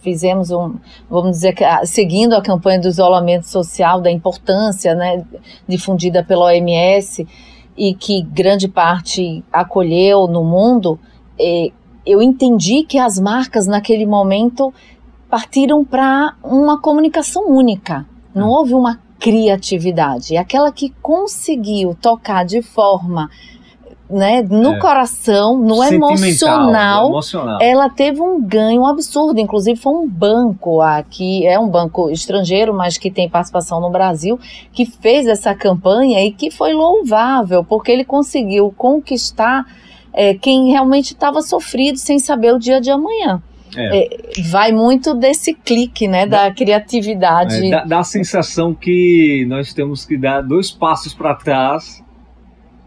fizemos 0.00 0.50
um, 0.50 0.76
vamos 1.10 1.32
dizer, 1.32 1.54
seguindo 1.84 2.32
a 2.32 2.40
campanha 2.40 2.80
do 2.80 2.88
isolamento 2.88 3.46
social, 3.46 4.00
da 4.00 4.10
importância, 4.10 4.94
né, 4.94 5.22
difundida 5.68 6.24
pela 6.24 6.46
OMS 6.46 7.28
e 7.76 7.92
que 7.92 8.22
grande 8.22 8.66
parte 8.66 9.44
acolheu 9.52 10.26
no 10.26 10.42
mundo, 10.42 10.98
eu 12.06 12.22
entendi 12.22 12.82
que 12.82 12.96
as 12.96 13.20
marcas 13.20 13.66
naquele 13.66 14.06
momento 14.06 14.72
partiram 15.28 15.84
para 15.84 16.34
uma 16.42 16.80
comunicação 16.80 17.46
única. 17.46 18.06
Não 18.34 18.46
ah. 18.46 18.58
houve 18.60 18.72
uma 18.72 18.98
criatividade. 19.18 20.38
Aquela 20.38 20.72
que 20.72 20.94
conseguiu 21.02 21.94
tocar 21.94 22.42
de 22.42 22.62
forma 22.62 23.28
né, 24.10 24.42
no 24.42 24.74
é. 24.74 24.78
coração, 24.78 25.56
no 25.56 25.82
emocional, 25.82 27.08
emocional, 27.08 27.58
ela 27.60 27.88
teve 27.88 28.20
um 28.20 28.40
ganho 28.40 28.84
absurdo. 28.84 29.38
Inclusive, 29.40 29.78
foi 29.78 29.92
um 29.92 30.08
banco 30.08 30.80
aqui, 30.80 31.46
é 31.46 31.58
um 31.58 31.68
banco 31.68 32.10
estrangeiro, 32.10 32.74
mas 32.74 32.98
que 32.98 33.10
tem 33.10 33.28
participação 33.28 33.80
no 33.80 33.90
Brasil, 33.90 34.38
que 34.72 34.84
fez 34.84 35.26
essa 35.26 35.54
campanha 35.54 36.24
e 36.24 36.32
que 36.32 36.50
foi 36.50 36.72
louvável, 36.72 37.64
porque 37.64 37.92
ele 37.92 38.04
conseguiu 38.04 38.74
conquistar 38.76 39.64
é, 40.12 40.34
quem 40.34 40.70
realmente 40.70 41.12
estava 41.12 41.40
sofrido 41.42 41.96
sem 41.96 42.18
saber 42.18 42.52
o 42.54 42.58
dia 42.58 42.80
de 42.80 42.90
amanhã. 42.90 43.42
É. 43.76 43.98
É, 43.98 44.42
vai 44.50 44.72
muito 44.72 45.14
desse 45.14 45.54
clique, 45.54 46.08
né, 46.08 46.26
da, 46.26 46.48
da 46.48 46.54
criatividade. 46.54 47.66
É, 47.66 47.70
dá, 47.70 47.84
dá 47.84 47.98
a 48.00 48.04
sensação 48.04 48.74
que 48.74 49.46
nós 49.48 49.72
temos 49.72 50.04
que 50.04 50.18
dar 50.18 50.42
dois 50.42 50.72
passos 50.72 51.14
para 51.14 51.34
trás 51.36 52.02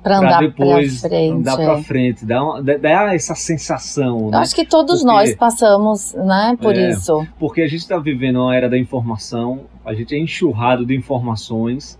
para 0.04 0.18
andar 0.20 0.40
depois 0.40 1.00
pra 1.00 1.10
frente, 1.10 1.32
andar 1.32 1.56
para 1.56 1.80
é. 1.80 1.84
frente, 1.84 2.26
dá, 2.26 2.44
uma, 2.44 2.62
dá 2.62 3.16
essa 3.16 3.34
sensação. 3.34 4.30
Né? 4.30 4.38
Acho 4.38 4.54
que 4.54 4.66
todos 4.66 5.02
porque, 5.02 5.16
nós 5.16 5.36
passamos, 5.36 6.14
né, 6.14 6.58
por 6.62 6.76
é, 6.76 6.90
isso. 6.90 7.26
Porque 7.40 7.62
a 7.62 7.68
gente 7.68 7.80
está 7.80 7.98
vivendo 7.98 8.42
uma 8.42 8.54
era 8.54 8.70
da 8.70 8.78
informação, 8.78 9.62
a 9.86 9.94
gente 9.94 10.14
é 10.14 10.20
enxurrado 10.20 10.86
de 10.86 10.94
informações, 10.94 11.98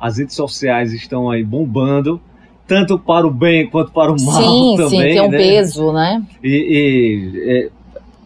as 0.00 0.16
redes 0.16 0.34
sociais 0.34 0.92
estão 0.92 1.30
aí 1.30 1.44
bombando, 1.44 2.18
tanto 2.66 2.98
para 2.98 3.26
o 3.26 3.30
bem 3.30 3.68
quanto 3.68 3.92
para 3.92 4.10
o 4.10 4.16
mal 4.24 4.42
sim, 4.42 4.74
também. 4.82 5.00
Sim, 5.00 5.08
tem 5.08 5.20
um 5.20 5.30
né? 5.30 5.38
peso, 5.38 5.92
né? 5.92 6.26
E, 6.42 6.48
e 6.48 7.50
é, 7.50 7.70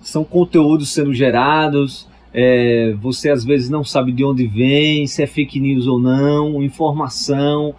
são 0.01 0.23
conteúdos 0.23 0.91
sendo 0.91 1.13
gerados. 1.13 2.07
É, 2.33 2.95
você 3.01 3.31
às 3.31 3.45
vezes 3.45 3.69
não 3.69 3.83
sabe 3.83 4.13
de 4.13 4.25
onde 4.25 4.47
vem, 4.47 5.07
se 5.09 5.23
é 5.23 5.27
fake 5.27 5.59
news 5.59 5.89
ou 5.89 5.99
não, 5.99 6.63
informação. 6.63 7.75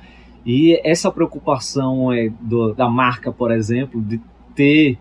E 0.46 0.80
essa 0.84 1.12
preocupação 1.12 2.12
é 2.12 2.30
do, 2.42 2.74
da 2.74 2.90
marca, 2.90 3.32
por 3.32 3.52
exemplo, 3.52 4.02
de 4.02 4.20
ter, 4.56 4.98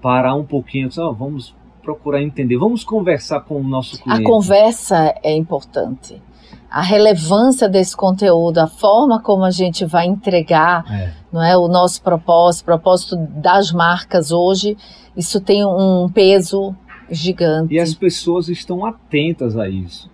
parar 0.00 0.34
um 0.34 0.44
pouquinho, 0.44 0.88
oh, 0.98 1.12
vamos 1.12 1.54
procurar 1.82 2.22
entender, 2.22 2.56
vamos 2.56 2.84
conversar 2.84 3.40
com 3.40 3.60
o 3.60 3.64
nosso 3.64 4.00
cliente. 4.00 4.22
A 4.22 4.24
conversa 4.24 5.14
é 5.22 5.34
importante. 5.34 6.22
A 6.70 6.80
relevância 6.80 7.68
desse 7.68 7.96
conteúdo, 7.96 8.58
a 8.58 8.66
forma 8.66 9.20
como 9.20 9.44
a 9.44 9.50
gente 9.50 9.84
vai 9.84 10.06
entregar 10.06 10.84
é. 10.90 11.12
não 11.32 11.42
é, 11.42 11.56
o 11.56 11.68
nosso 11.68 12.00
propósito, 12.02 12.64
propósito 12.64 13.16
das 13.16 13.72
marcas 13.72 14.32
hoje, 14.32 14.76
isso 15.16 15.40
tem 15.40 15.64
um 15.64 16.08
peso 16.08 16.74
gigante. 17.10 17.74
E 17.74 17.78
as 17.78 17.94
pessoas 17.94 18.48
estão 18.48 18.86
atentas 18.86 19.56
a 19.56 19.68
isso. 19.68 20.10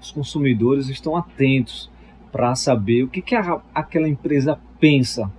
Os 0.00 0.10
consumidores 0.10 0.88
estão 0.88 1.16
atentos 1.16 1.90
para 2.32 2.54
saber 2.54 3.04
o 3.04 3.08
que, 3.08 3.20
que 3.20 3.34
a, 3.34 3.60
aquela 3.74 4.08
empresa 4.08 4.58
pensa. 4.80 5.30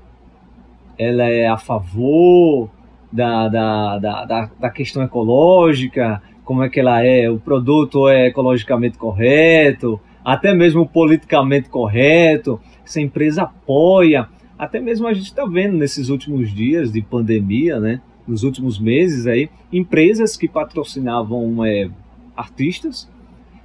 Ela 0.97 1.23
é 1.23 1.47
a 1.47 1.57
favor 1.57 2.69
da, 3.11 3.49
da, 3.49 3.97
da, 3.97 4.25
da, 4.25 4.49
da 4.59 4.69
questão 4.69 5.03
ecológica, 5.03 6.21
como 6.45 6.63
é 6.63 6.69
que 6.69 6.79
ela 6.79 7.03
é, 7.03 7.29
o 7.29 7.39
produto 7.39 8.07
é 8.07 8.27
ecologicamente 8.27 8.97
correto, 8.97 9.99
até 10.23 10.53
mesmo 10.53 10.87
politicamente 10.87 11.67
correto, 11.67 12.61
se 12.85 12.99
a 12.99 13.03
empresa 13.03 13.43
apoia, 13.43 14.29
até 14.57 14.79
mesmo 14.79 15.07
a 15.07 15.13
gente 15.13 15.25
está 15.25 15.45
vendo 15.45 15.77
nesses 15.77 16.09
últimos 16.09 16.53
dias 16.53 16.91
de 16.91 17.01
pandemia, 17.01 17.79
né, 17.79 18.01
nos 18.27 18.43
últimos 18.43 18.79
meses 18.79 19.25
aí, 19.25 19.49
empresas 19.71 20.37
que 20.37 20.47
patrocinavam 20.47 21.65
é, 21.65 21.89
artistas 22.35 23.09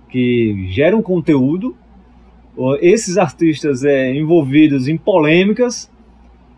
que 0.09 0.67
geram 0.71 1.03
conteúdo 1.03 1.77
esses 2.81 3.17
artistas 3.17 3.85
é, 3.85 4.13
envolvidos 4.15 4.89
em 4.89 4.97
polêmicas 4.97 5.91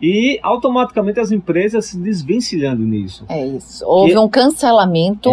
e 0.01 0.39
automaticamente 0.41 1.19
as 1.19 1.31
empresas 1.31 1.85
se 1.85 1.97
desvencilhando 1.97 2.83
nisso. 2.83 3.25
É 3.29 3.45
isso. 3.45 3.85
Houve 3.85 4.13
que... 4.13 4.17
um 4.17 4.27
cancelamento 4.27 5.29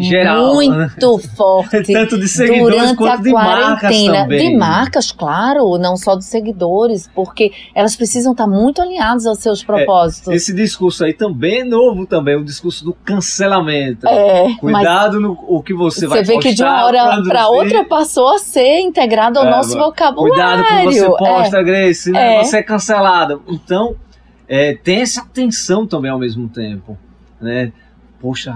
geral, 0.00 0.54
muito 0.54 0.76
né? 0.76 0.90
forte. 1.34 1.92
Tanto 1.92 2.18
de 2.18 2.28
seguidores 2.28 2.76
durante 2.76 2.96
quanto 2.96 3.22
de 3.22 3.32
marcas 3.32 4.04
também. 4.04 4.50
De 4.50 4.56
marcas, 4.56 5.12
claro, 5.12 5.78
não 5.78 5.96
só 5.96 6.16
de 6.16 6.24
seguidores, 6.24 7.08
porque 7.14 7.50
elas 7.74 7.96
precisam 7.96 8.32
estar 8.32 8.46
muito 8.46 8.82
alinhadas 8.82 9.26
aos 9.26 9.38
seus 9.38 9.62
é, 9.62 9.66
propósitos. 9.66 10.28
É, 10.28 10.36
esse 10.36 10.52
discurso 10.52 11.04
aí 11.04 11.14
também 11.14 11.60
é 11.60 11.64
novo 11.64 12.06
também, 12.06 12.36
o 12.36 12.44
discurso 12.44 12.84
do 12.84 12.92
cancelamento. 12.92 14.06
É, 14.06 14.54
Cuidado 14.60 15.18
no 15.18 15.38
o 15.48 15.62
que 15.62 15.72
você, 15.72 16.00
você 16.00 16.06
vai 16.06 16.24
Você 16.24 16.32
vê 16.32 16.38
que 16.38 16.54
de 16.54 16.62
uma 16.62 16.84
hora 16.84 17.22
para 17.22 17.48
outra 17.48 17.84
passou 17.84 18.34
a 18.34 18.38
ser 18.38 18.80
integrado 18.80 19.38
ao 19.38 19.46
é, 19.46 19.50
nosso 19.50 19.78
vocabulário. 19.78 20.34
Cuidado 20.34 20.64
com 20.64 20.74
o 20.74 20.90
que 20.90 21.00
você 21.00 21.16
posta, 21.16 21.58
é, 21.58 21.64
Grace, 21.64 22.10
né? 22.10 22.36
É. 22.36 22.44
você 22.44 22.58
é 22.58 22.62
cancelado. 22.62 23.42
Então 23.48 23.77
então, 23.78 23.96
é, 24.48 24.74
tem 24.74 25.00
essa 25.02 25.24
tensão 25.24 25.86
também 25.86 26.10
ao 26.10 26.18
mesmo 26.18 26.48
tempo. 26.48 26.98
Né? 27.40 27.72
Poxa, 28.20 28.52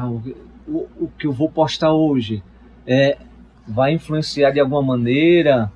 o, 0.66 0.86
o, 1.00 1.08
que 1.16 1.26
eu 1.26 1.32
vou 1.32 1.48
postar 1.48 1.92
hoje 1.92 2.42
é, 2.84 3.16
vai 3.66 3.92
influenciar 3.92 4.50
de 4.50 4.58
alguma 4.58 4.82
maneira. 4.82 5.70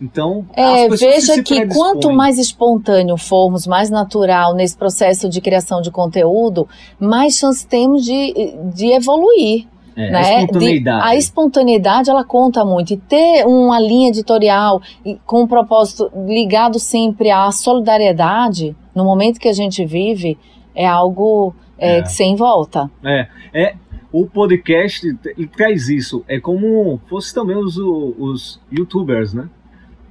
Então, 0.00 0.46
é, 0.54 0.88
veja 0.88 1.42
que 1.42 1.66
quanto 1.66 2.12
mais 2.12 2.38
espontâneo 2.38 3.16
formos, 3.16 3.66
mais 3.66 3.90
natural 3.90 4.54
nesse 4.54 4.76
processo 4.76 5.28
de 5.28 5.40
criação 5.40 5.80
de 5.80 5.90
conteúdo, 5.90 6.68
mais 7.00 7.36
chance 7.36 7.66
temos 7.66 8.04
de, 8.04 8.54
de 8.74 8.92
evoluir. 8.92 9.66
É, 9.98 10.10
né? 10.10 10.18
A 10.18 10.42
espontaneidade. 10.42 11.02
De, 11.02 11.08
a 11.08 11.16
espontaneidade 11.16 12.10
ela 12.10 12.24
conta 12.24 12.64
muito. 12.64 12.92
E 12.92 12.96
ter 12.96 13.44
uma 13.44 13.80
linha 13.80 14.08
editorial 14.08 14.80
com 15.26 15.42
um 15.42 15.46
propósito 15.46 16.08
ligado 16.24 16.78
sempre 16.78 17.32
à 17.32 17.50
solidariedade, 17.50 18.76
no 18.94 19.04
momento 19.04 19.40
que 19.40 19.48
a 19.48 19.52
gente 19.52 19.84
vive, 19.84 20.38
é 20.72 20.86
algo 20.86 21.52
é, 21.76 21.98
é. 21.98 22.04
sem 22.04 22.36
volta. 22.36 22.88
É, 23.04 23.26
é. 23.52 23.74
O 24.12 24.24
podcast 24.24 25.12
traz 25.54 25.88
isso. 25.88 26.24
É 26.28 26.38
como 26.38 27.00
fosse 27.08 27.34
também 27.34 27.56
os, 27.56 27.76
os 27.76 28.60
youtubers, 28.72 29.34
né? 29.34 29.50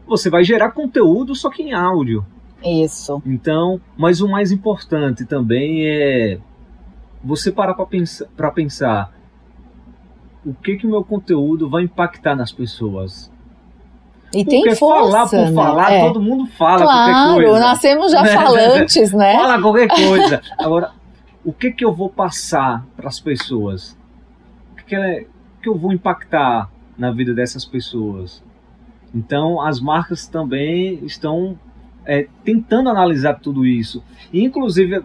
Você 0.05 0.29
vai 0.29 0.43
gerar 0.43 0.71
conteúdo 0.71 1.33
só 1.33 1.49
que 1.49 1.63
em 1.63 1.73
áudio. 1.73 2.25
Isso. 2.63 3.21
Então, 3.25 3.79
mas 3.97 4.19
o 4.21 4.27
mais 4.27 4.51
importante 4.51 5.25
também 5.25 5.87
é 5.87 6.39
você 7.23 7.51
parar 7.51 7.73
para 7.73 7.85
pensar, 7.85 8.27
pensar 8.53 9.16
o 10.47 10.53
que 10.53 10.77
que 10.77 10.87
o 10.87 10.89
meu 10.89 11.03
conteúdo 11.03 11.69
vai 11.69 11.83
impactar 11.83 12.33
nas 12.33 12.53
pessoas. 12.53 13.29
E 14.33 14.45
Porque 14.45 14.63
tem 14.63 14.75
força, 14.75 15.11
falar 15.11 15.29
por 15.29 15.37
né? 15.37 15.53
falar, 15.53 15.91
é. 15.91 16.07
todo 16.07 16.21
mundo 16.21 16.45
fala 16.47 16.83
claro, 16.83 17.11
qualquer 17.11 17.45
coisa. 17.45 17.59
nascemos 17.59 18.11
já 18.13 18.23
falantes, 18.33 19.11
né? 19.13 19.33
Fala 19.33 19.61
qualquer 19.61 19.87
coisa. 19.91 20.41
Agora, 20.57 20.91
o 21.43 21.51
que 21.51 21.71
que 21.71 21.83
eu 21.83 21.93
vou 21.93 22.09
passar 22.09 22.85
para 22.95 23.09
as 23.09 23.19
pessoas? 23.19 23.97
O 24.71 24.75
que 24.77 24.85
que, 24.85 24.95
ela, 24.95 25.21
que 25.61 25.67
eu 25.67 25.77
vou 25.77 25.91
impactar 25.91 26.69
na 26.97 27.11
vida 27.11 27.33
dessas 27.33 27.65
pessoas? 27.65 28.41
Então, 29.13 29.61
as 29.61 29.81
marcas 29.81 30.27
também 30.27 31.03
estão 31.05 31.59
é, 32.05 32.27
tentando 32.45 32.89
analisar 32.89 33.33
tudo 33.35 33.65
isso. 33.65 34.01
inclusive, 34.33 35.03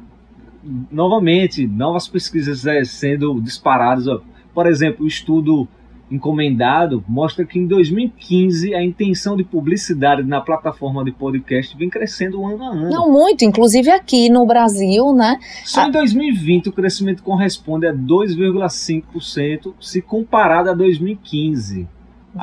novamente, 0.91 1.67
novas 1.67 2.07
pesquisas 2.07 2.65
é, 2.65 2.85
sendo 2.85 3.41
disparadas. 3.41 4.07
Ó, 4.07 4.21
por 4.55 4.67
exemplo, 4.67 5.05
o 5.05 5.09
estudo 5.09 5.69
encomendado 6.11 7.03
mostra 7.09 7.45
que 7.45 7.59
em 7.59 7.67
2015 7.67 8.75
a 8.75 8.83
intenção 8.83 9.35
de 9.35 9.43
publicidade 9.43 10.23
na 10.23 10.41
plataforma 10.43 11.03
de 11.03 11.11
podcast 11.11 11.75
vem 11.77 11.89
crescendo 11.89 12.45
ano 12.45 12.63
a 12.63 12.69
ano. 12.69 12.91
Não 12.91 13.11
muito, 13.11 13.45
inclusive 13.45 13.91
aqui 13.91 14.29
no 14.29 14.45
Brasil, 14.45 15.15
né? 15.15 15.39
Só 15.65 15.87
em 15.87 15.91
2020 15.91 16.69
o 16.69 16.73
crescimento 16.73 17.23
corresponde 17.23 17.87
a 17.87 17.95
2,5% 17.95 19.73
se 19.81 20.03
comparado 20.03 20.71
a 20.71 20.75
2015. 20.75 21.89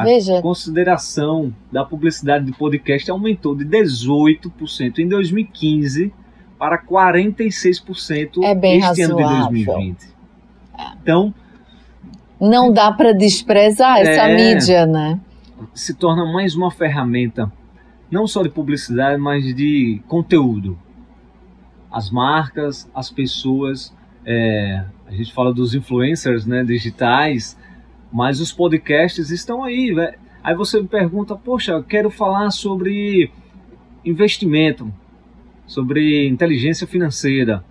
Veja. 0.03 0.39
A 0.39 0.41
consideração 0.41 1.53
da 1.71 1.83
publicidade 1.83 2.45
de 2.45 2.51
podcast 2.51 3.09
aumentou 3.09 3.55
de 3.55 3.65
18% 3.65 4.99
em 4.99 5.07
2015 5.07 6.13
para 6.57 6.77
46% 6.77 8.43
é 8.43 8.53
bem 8.53 8.79
este 8.79 9.01
razoável. 9.03 9.25
ano 9.25 9.49
de 9.49 9.65
2020. 9.65 10.19
Então, 11.01 11.33
não 12.39 12.71
dá 12.71 12.91
para 12.91 13.13
desprezar 13.13 13.99
essa 13.99 14.29
é, 14.29 14.35
mídia, 14.35 14.85
né? 14.85 15.19
Se 15.73 15.93
torna 15.93 16.25
mais 16.25 16.55
uma 16.55 16.71
ferramenta, 16.71 17.51
não 18.09 18.25
só 18.25 18.41
de 18.41 18.49
publicidade, 18.49 19.19
mas 19.19 19.43
de 19.53 20.01
conteúdo. 20.07 20.77
As 21.91 22.09
marcas, 22.09 22.89
as 22.93 23.09
pessoas, 23.09 23.93
é, 24.25 24.83
a 25.07 25.11
gente 25.11 25.33
fala 25.33 25.53
dos 25.53 25.73
influencers 25.73 26.45
né, 26.45 26.63
digitais, 26.63 27.57
mas 28.11 28.39
os 28.39 28.51
podcasts 28.51 29.31
estão 29.31 29.63
aí. 29.63 29.91
Né? 29.93 30.13
Aí 30.43 30.55
você 30.55 30.81
me 30.81 30.87
pergunta, 30.87 31.35
poxa, 31.35 31.73
eu 31.73 31.83
quero 31.83 32.09
falar 32.09 32.51
sobre 32.51 33.31
investimento, 34.05 34.91
sobre 35.65 36.27
inteligência 36.27 36.87
financeira. 36.87 37.63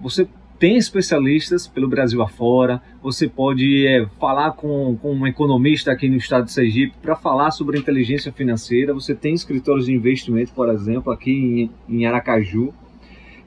Você 0.00 0.28
tem 0.58 0.76
especialistas 0.76 1.66
pelo 1.68 1.88
Brasil 1.88 2.20
afora. 2.20 2.82
Você 3.02 3.28
pode 3.28 3.86
é, 3.86 4.06
falar 4.18 4.52
com, 4.52 4.96
com 5.00 5.14
um 5.14 5.26
economista 5.26 5.92
aqui 5.92 6.08
no 6.08 6.16
estado 6.16 6.46
de 6.46 6.52
Sergipe 6.52 6.94
para 7.00 7.14
falar 7.14 7.50
sobre 7.52 7.78
inteligência 7.78 8.32
financeira. 8.32 8.92
Você 8.92 9.14
tem 9.14 9.34
escritórios 9.34 9.86
de 9.86 9.92
investimento, 9.94 10.52
por 10.52 10.68
exemplo, 10.68 11.12
aqui 11.12 11.70
em, 11.88 11.98
em 12.00 12.06
Aracaju, 12.06 12.74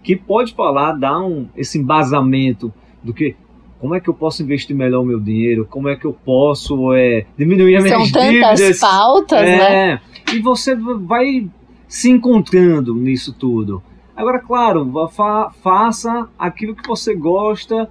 que 0.02 0.16
pode 0.16 0.54
falar, 0.54 0.94
dar 0.94 1.20
um, 1.20 1.48
esse 1.56 1.78
embasamento 1.78 2.74
do 3.04 3.14
que 3.14 3.36
como 3.80 3.96
é 3.96 4.00
que 4.00 4.10
eu 4.10 4.14
posso 4.14 4.44
investir 4.44 4.76
melhor 4.76 5.02
o 5.02 5.06
meu 5.06 5.20
dinheiro, 5.20 5.66
como 5.68 5.90
é 5.90 5.96
que 5.96 6.06
eu 6.06 6.14
posso 6.14 6.94
é, 6.94 7.26
diminuir 7.36 7.78
as 7.78 7.84
minhas 7.84 8.10
São 8.10 8.22
dívidas. 8.22 8.60
tantas 8.60 8.80
pautas, 8.80 9.42
é, 9.42 9.58
né? 9.58 10.02
E 10.32 10.40
você 10.40 10.76
vai 10.76 11.50
se 11.88 12.10
encontrando 12.10 12.94
nisso 12.94 13.34
tudo. 13.34 13.82
Agora, 14.22 14.38
claro, 14.38 15.10
fa 15.10 15.50
faça 15.64 16.30
aquilo 16.38 16.76
que 16.76 16.88
você 16.88 17.16
gosta. 17.16 17.90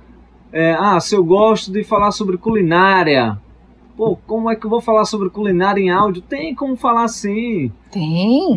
É, 0.52 0.76
ah, 0.78 1.00
se 1.00 1.16
eu 1.16 1.24
gosto 1.24 1.72
de 1.72 1.82
falar 1.82 2.12
sobre 2.12 2.38
culinária, 2.38 3.36
pô, 3.96 4.16
como 4.28 4.48
é 4.48 4.54
que 4.54 4.64
eu 4.64 4.70
vou 4.70 4.80
falar 4.80 5.04
sobre 5.06 5.28
culinária 5.28 5.80
em 5.80 5.90
áudio? 5.90 6.22
Tem 6.22 6.54
como 6.54 6.76
falar 6.76 7.02
assim. 7.02 7.72
Tem. 7.90 8.56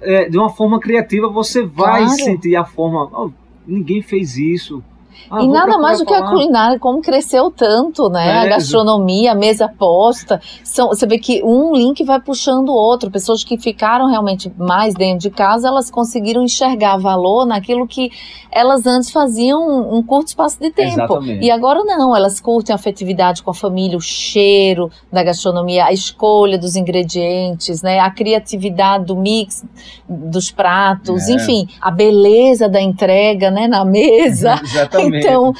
É, 0.00 0.28
de 0.28 0.36
uma 0.36 0.50
forma 0.50 0.80
criativa, 0.80 1.28
você 1.28 1.64
vai 1.64 2.02
claro. 2.06 2.22
sentir 2.24 2.56
a 2.56 2.64
forma. 2.64 3.08
Oh, 3.12 3.30
ninguém 3.64 4.02
fez 4.02 4.36
isso. 4.36 4.82
Ah, 5.30 5.42
e 5.42 5.48
nada 5.48 5.78
mais 5.78 5.98
do 5.98 6.06
que 6.06 6.14
a 6.14 6.28
culinária, 6.28 6.78
como 6.78 7.00
cresceu 7.00 7.50
tanto, 7.50 8.08
né? 8.08 8.28
É, 8.28 8.38
a 8.40 8.46
gastronomia, 8.46 9.32
a 9.32 9.34
mesa 9.34 9.68
posta. 9.68 10.40
São, 10.62 10.88
você 10.88 11.06
vê 11.06 11.18
que 11.18 11.42
um 11.42 11.74
link 11.74 12.04
vai 12.04 12.20
puxando 12.20 12.68
o 12.68 12.74
outro. 12.74 13.10
Pessoas 13.10 13.44
que 13.44 13.58
ficaram 13.58 14.08
realmente 14.08 14.52
mais 14.56 14.94
dentro 14.94 15.20
de 15.20 15.30
casa, 15.30 15.68
elas 15.68 15.90
conseguiram 15.90 16.42
enxergar 16.42 16.96
valor 16.96 17.46
naquilo 17.46 17.86
que 17.86 18.10
elas 18.50 18.86
antes 18.86 19.10
faziam 19.10 19.60
um, 19.60 19.98
um 19.98 20.02
curto 20.02 20.28
espaço 20.28 20.60
de 20.60 20.70
tempo. 20.70 20.92
Exatamente. 20.92 21.44
E 21.44 21.50
agora 21.50 21.82
não, 21.84 22.14
elas 22.14 22.40
curtem 22.40 22.72
a 22.72 22.76
afetividade 22.76 23.42
com 23.42 23.50
a 23.50 23.54
família, 23.54 23.96
o 23.96 24.00
cheiro 24.00 24.90
da 25.10 25.22
gastronomia, 25.22 25.86
a 25.86 25.92
escolha 25.92 26.58
dos 26.58 26.76
ingredientes, 26.76 27.82
né? 27.82 27.98
A 27.98 28.10
criatividade 28.10 29.06
do 29.06 29.16
mix 29.16 29.64
dos 30.08 30.50
pratos, 30.50 31.28
é. 31.28 31.32
enfim, 31.32 31.66
a 31.80 31.90
beleza 31.90 32.68
da 32.68 32.80
entrega, 32.80 33.50
né? 33.50 33.66
Na 33.66 33.84
mesa. 33.84 34.60
Exatamente. 34.62 35.01
Então, 35.02 35.52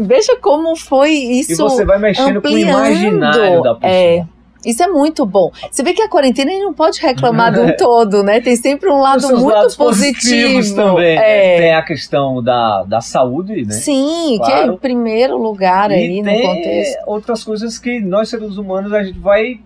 veja 0.00 0.36
como 0.40 0.76
foi 0.76 1.10
isso. 1.10 1.52
E 1.52 1.56
você 1.56 1.84
vai 1.84 1.98
mexendo 1.98 2.38
ampliando. 2.38 2.72
com 2.72 2.78
o 2.78 2.86
imaginário 2.86 3.62
da 3.62 3.74
pessoa. 3.74 3.92
É. 3.92 4.24
Isso 4.64 4.82
é 4.82 4.88
muito 4.88 5.24
bom. 5.24 5.50
Você 5.70 5.82
vê 5.82 5.94
que 5.94 6.02
a 6.02 6.08
quarentena 6.08 6.50
não 6.58 6.74
pode 6.74 7.00
reclamar 7.00 7.52
do 7.52 7.74
todo, 7.76 8.22
né? 8.22 8.40
Tem 8.40 8.54
sempre 8.56 8.90
um 8.90 9.00
lado 9.00 9.26
muito 9.38 9.76
positivo. 9.76 10.74
também. 10.74 11.16
É. 11.16 11.56
Tem 11.58 11.74
a 11.74 11.82
questão 11.82 12.42
da, 12.42 12.82
da 12.82 13.00
saúde, 13.00 13.64
né? 13.64 13.72
Sim, 13.72 14.36
claro. 14.36 14.52
que 14.52 14.58
é 14.58 14.66
em 14.66 14.76
primeiro 14.76 15.36
lugar 15.38 15.90
e 15.90 15.94
aí 15.94 16.22
no 16.22 16.30
contexto. 16.30 16.98
outras 17.06 17.42
coisas 17.42 17.78
que 17.78 18.00
nós 18.00 18.28
seres 18.28 18.56
humanos 18.58 18.92
a 18.92 19.02
gente 19.02 19.18
vai 19.18 19.60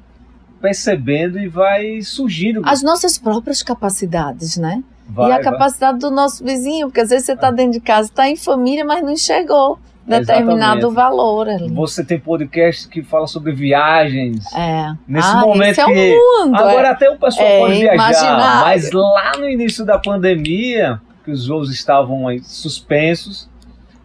percebendo 0.61 1.39
e 1.39 1.49
vai 1.49 2.01
surgindo. 2.01 2.63
As 2.65 2.83
nossas 2.83 3.19
próprias 3.19 3.63
capacidades, 3.63 4.57
né? 4.57 4.83
Vai, 5.09 5.29
e 5.31 5.33
a 5.33 5.37
vai. 5.37 5.45
capacidade 5.45 5.99
do 5.99 6.11
nosso 6.11 6.43
vizinho, 6.45 6.87
porque 6.89 7.01
às 7.01 7.11
vezes 7.11 7.27
você 7.27 7.33
está 7.33 7.51
dentro 7.51 7.73
de 7.73 7.81
casa, 7.81 8.09
está 8.09 8.29
em 8.29 8.37
família, 8.37 8.85
mas 8.85 9.03
não 9.03 9.11
enxergou 9.11 9.79
determinado 10.07 10.79
Exatamente. 10.81 10.95
valor 10.95 11.49
ali. 11.49 11.71
Você 11.73 12.05
tem 12.05 12.19
podcast 12.19 12.89
que 12.89 13.03
fala 13.03 13.27
sobre 13.27 13.53
viagens. 13.53 14.45
É. 14.55 14.93
Nesse 15.09 15.29
ah, 15.29 15.41
momento 15.41 15.71
esse 15.71 15.81
é 15.81 15.85
que 15.85 16.19
o 16.19 16.45
mundo. 16.47 16.57
agora 16.57 16.89
é. 16.89 16.91
até 16.91 17.11
o 17.11 17.19
pessoal 17.19 17.47
É 17.47 17.59
pode 17.61 17.75
viajar, 17.75 17.95
imaginário. 17.95 18.65
mas 18.67 18.91
lá 18.93 19.33
no 19.39 19.49
início 19.49 19.85
da 19.85 19.99
pandemia, 19.99 21.01
que 21.25 21.31
os 21.31 21.47
voos 21.47 21.71
estavam 21.73 22.29
aí 22.29 22.41
suspensos, 22.43 23.49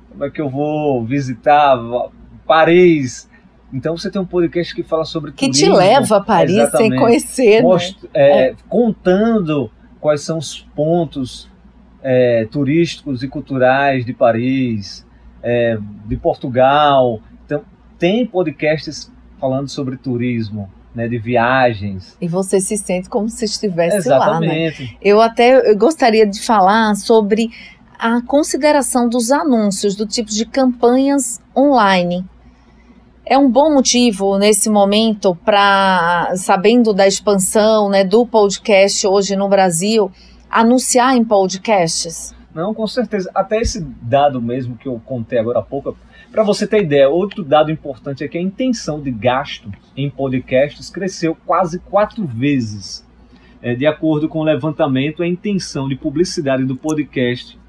como 0.10 0.26
é 0.26 0.30
que 0.30 0.42
eu 0.42 0.50
vou 0.50 1.04
visitar 1.04 1.78
Paris? 2.48 3.28
Então 3.74 3.96
você 3.98 4.10
tem 4.10 4.22
um 4.22 4.26
podcast 4.26 4.74
que 4.74 4.84
fala 4.84 5.06
sobre 5.06 5.32
que 5.32 5.48
turismo, 5.48 5.74
te 5.74 5.78
leva 5.78 6.18
a 6.18 6.22
Paris 6.22 6.52
sem 6.54 6.62
exatamente. 6.64 6.98
conhecer, 7.00 7.56
né? 7.58 7.62
Most- 7.62 8.10
é, 8.14 8.56
contando 8.68 9.70
quais 10.00 10.22
são 10.22 10.38
os 10.38 10.62
pontos 10.76 11.50
é, 12.02 12.48
turísticos 12.52 13.24
e 13.24 13.28
culturais 13.28 14.06
de 14.06 14.14
Paris, 14.14 15.06
é, 15.44 15.78
de 16.06 16.18
Portugal. 16.18 17.22
Então, 17.46 17.62
tem 17.98 18.26
podcasts 18.26 19.12
falando 19.40 19.68
sobre 19.68 19.98
turismo, 19.98 20.70
né, 20.94 21.08
de 21.08 21.18
viagens. 21.18 22.18
E 22.20 22.28
você 22.28 22.60
se 22.60 22.78
sente 22.78 23.10
como 23.10 23.30
se 23.30 23.46
estivesse 23.46 24.08
lá, 24.10 24.40
né? 24.40 24.66
Exatamente. 24.68 24.98
Eu 25.02 25.22
até 25.22 25.72
eu 25.72 25.78
gostaria 25.78 26.26
de 26.26 26.42
falar 26.42 26.96
sobre 26.96 27.50
a 27.98 28.22
consideração 28.22 29.10
dos 29.10 29.32
anúncios, 29.32 29.96
do 29.96 30.08
tipo 30.08 30.30
de 30.30 30.46
campanhas 30.46 31.42
online. 31.56 32.26
É 33.32 33.38
um 33.38 33.48
bom 33.48 33.72
motivo 33.72 34.40
nesse 34.40 34.72
momento 34.72 35.36
para, 35.46 36.34
sabendo 36.36 36.96
da 36.96 37.08
expansão 37.08 37.88
né, 37.88 38.04
do 38.04 38.26
podcast 38.26 39.06
hoje 39.06 39.36
no 39.36 39.48
Brasil, 39.48 40.12
anunciar 40.50 41.16
em 41.16 41.24
podcasts? 41.24 42.34
Não, 42.56 42.74
com 42.74 42.88
certeza. 42.88 43.30
Até 43.36 43.62
esse 43.62 43.82
dado 44.02 44.42
mesmo 44.42 44.76
que 44.76 44.88
eu 44.88 45.00
contei 45.06 45.38
agora 45.38 45.60
há 45.60 45.62
pouco, 45.62 45.96
para 46.32 46.42
você 46.42 46.66
ter 46.66 46.82
ideia, 46.82 47.08
outro 47.08 47.44
dado 47.44 47.70
importante 47.70 48.24
é 48.24 48.28
que 48.28 48.36
a 48.36 48.42
intenção 48.42 49.00
de 49.00 49.12
gasto 49.12 49.72
em 49.96 50.10
podcasts 50.10 50.90
cresceu 50.90 51.38
quase 51.46 51.78
quatro 51.78 52.26
vezes. 52.26 53.06
É, 53.62 53.76
de 53.76 53.86
acordo 53.86 54.28
com 54.28 54.40
o 54.40 54.44
levantamento, 54.44 55.22
a 55.22 55.28
intenção 55.28 55.88
de 55.88 55.96
publicidade 55.96 56.66
do 56.66 56.76
podcast 56.76 57.60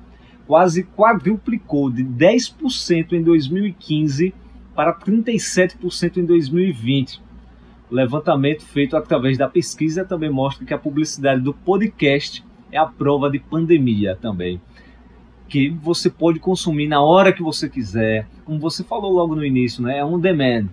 quase 0.47 0.85
quadruplicou 0.85 1.91
de 1.91 2.03
10% 2.03 3.13
em 3.13 3.23
2015 3.23 4.33
para 4.81 4.95
37% 4.95 6.17
em 6.17 6.25
2020. 6.25 7.21
O 7.91 7.95
levantamento 7.95 8.65
feito 8.65 8.97
através 8.97 9.37
da 9.37 9.47
pesquisa 9.47 10.07
também 10.07 10.31
mostra 10.31 10.65
que 10.65 10.73
a 10.73 10.79
publicidade 10.79 11.43
do 11.43 11.53
podcast 11.53 12.43
é 12.73 12.79
a 12.79 12.87
prova 12.87 13.29
de 13.29 13.39
pandemia 13.39 14.17
também. 14.17 14.59
Que 15.51 15.69
você 15.69 16.09
pode 16.09 16.39
consumir 16.39 16.89
na 16.89 17.03
hora 17.03 17.31
que 17.31 17.43
você 17.43 17.69
quiser, 17.69 18.27
como 18.43 18.59
você 18.59 18.83
falou 18.83 19.13
logo 19.13 19.37
no 19.37 19.45
início, 19.45 19.83
né? 19.83 19.99
É 19.99 20.05
um 20.05 20.19
demand. 20.19 20.69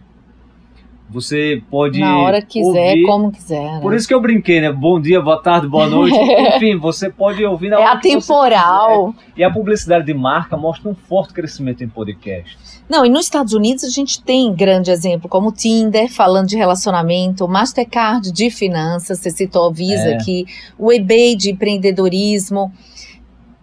Você 1.10 1.62
pode 1.72 2.00
Na 2.02 2.20
hora 2.20 2.42
que 2.42 2.60
quiser, 2.60 2.90
ouvir. 2.90 3.06
como 3.06 3.32
quiser. 3.32 3.64
né? 3.76 3.80
Por 3.82 3.94
isso 3.94 4.06
que 4.06 4.14
eu 4.14 4.20
brinquei, 4.20 4.60
né? 4.60 4.72
Bom 4.74 5.00
dia, 5.00 5.22
boa 5.22 5.42
tarde, 5.42 5.66
boa 5.66 5.88
noite. 5.88 6.18
Enfim, 6.56 6.76
você 6.78 7.10
pode 7.10 7.44
ouvir 7.46 7.70
na 7.70 7.78
É 7.78 7.80
hora 7.80 7.98
que 8.00 8.10
você 8.10 8.16
atemporal. 8.18 9.16
E 9.36 9.42
a 9.44 9.50
publicidade 9.50 10.06
de 10.06 10.14
marca 10.14 10.58
mostra 10.58 10.90
um 10.90 10.96
forte 10.96 11.34
crescimento 11.34 11.82
em 11.82 11.88
podcasts. 11.88 12.84
Não, 12.90 13.06
e 13.06 13.10
nos 13.10 13.26
Estados 13.26 13.54
Unidos 13.54 13.86
a 13.86 13.90
gente 13.90 14.22
tem 14.22 14.54
grande 14.54 14.92
exemplo, 14.92 15.30
como 15.30 15.48
o 15.50 15.52
Tinder, 15.52 16.12
falando 16.12 16.48
de 16.48 16.58
relacionamento, 16.58 17.46
o 17.46 17.48
Mastercard 17.48 18.30
de 18.32 18.50
finanças, 18.50 19.20
você 19.20 19.30
citou 19.32 19.68
a 19.70 19.72
Visa 19.72 20.10
É. 20.10 20.16
aqui, 20.16 20.46
o 20.78 20.92
eBay 20.92 21.36
de 21.38 21.52
empreendedorismo, 21.52 22.72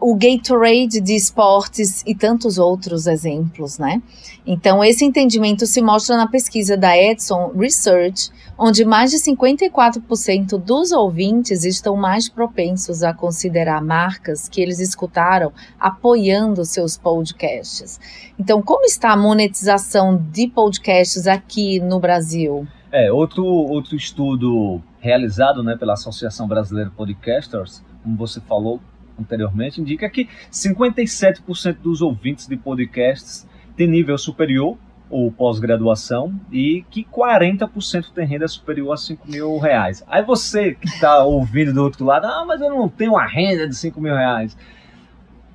o 0.00 0.14
Gatorade 0.14 1.00
de 1.00 1.14
esportes 1.14 2.02
e 2.06 2.14
tantos 2.14 2.58
outros 2.58 3.06
exemplos, 3.06 3.78
né? 3.78 4.02
Então, 4.46 4.84
esse 4.84 5.04
entendimento 5.04 5.64
se 5.64 5.80
mostra 5.80 6.16
na 6.16 6.26
pesquisa 6.26 6.76
da 6.76 6.96
Edson 6.96 7.52
Research, 7.56 8.30
onde 8.58 8.84
mais 8.84 9.10
de 9.10 9.16
54% 9.16 10.58
dos 10.58 10.92
ouvintes 10.92 11.64
estão 11.64 11.96
mais 11.96 12.28
propensos 12.28 13.02
a 13.02 13.14
considerar 13.14 13.82
marcas 13.82 14.48
que 14.48 14.60
eles 14.60 14.78
escutaram 14.80 15.52
apoiando 15.80 16.64
seus 16.64 16.98
podcasts. 16.98 17.98
Então, 18.38 18.60
como 18.60 18.84
está 18.84 19.12
a 19.12 19.16
monetização 19.16 20.22
de 20.30 20.48
podcasts 20.48 21.26
aqui 21.26 21.80
no 21.80 21.98
Brasil? 21.98 22.66
É, 22.92 23.10
outro, 23.10 23.44
outro 23.44 23.96
estudo 23.96 24.82
realizado 25.00 25.62
né, 25.62 25.76
pela 25.76 25.94
Associação 25.94 26.46
Brasileira 26.46 26.90
Podcasters, 26.94 27.82
como 28.02 28.16
você 28.16 28.40
falou 28.40 28.80
anteriormente, 29.18 29.80
indica 29.80 30.08
que 30.08 30.28
57% 30.50 31.76
dos 31.82 32.02
ouvintes 32.02 32.46
de 32.46 32.56
podcasts 32.56 33.46
têm 33.76 33.86
nível 33.86 34.16
superior 34.18 34.76
ou 35.10 35.30
pós-graduação 35.30 36.34
e 36.50 36.84
que 36.90 37.04
40% 37.04 38.12
tem 38.14 38.26
renda 38.26 38.48
superior 38.48 38.92
a 38.92 38.96
5 38.96 39.30
mil 39.30 39.58
reais. 39.58 40.04
Aí 40.08 40.22
você 40.22 40.74
que 40.74 40.88
está 40.88 41.22
ouvindo 41.24 41.72
do 41.72 41.82
outro 41.82 42.04
lado, 42.04 42.26
ah, 42.26 42.44
mas 42.46 42.60
eu 42.60 42.70
não 42.70 42.88
tenho 42.88 43.12
uma 43.12 43.26
renda 43.26 43.68
de 43.68 43.76
5 43.76 44.00
mil 44.00 44.14
reais. 44.14 44.56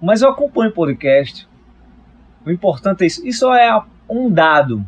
Mas 0.02 0.22
eu 0.22 0.30
acompanho 0.30 0.72
podcast. 0.72 1.48
O 2.46 2.52
importante 2.52 3.04
é 3.04 3.08
isso. 3.08 3.28
Isso 3.28 3.52
é 3.54 3.84
um 4.10 4.32
dado. 4.32 4.86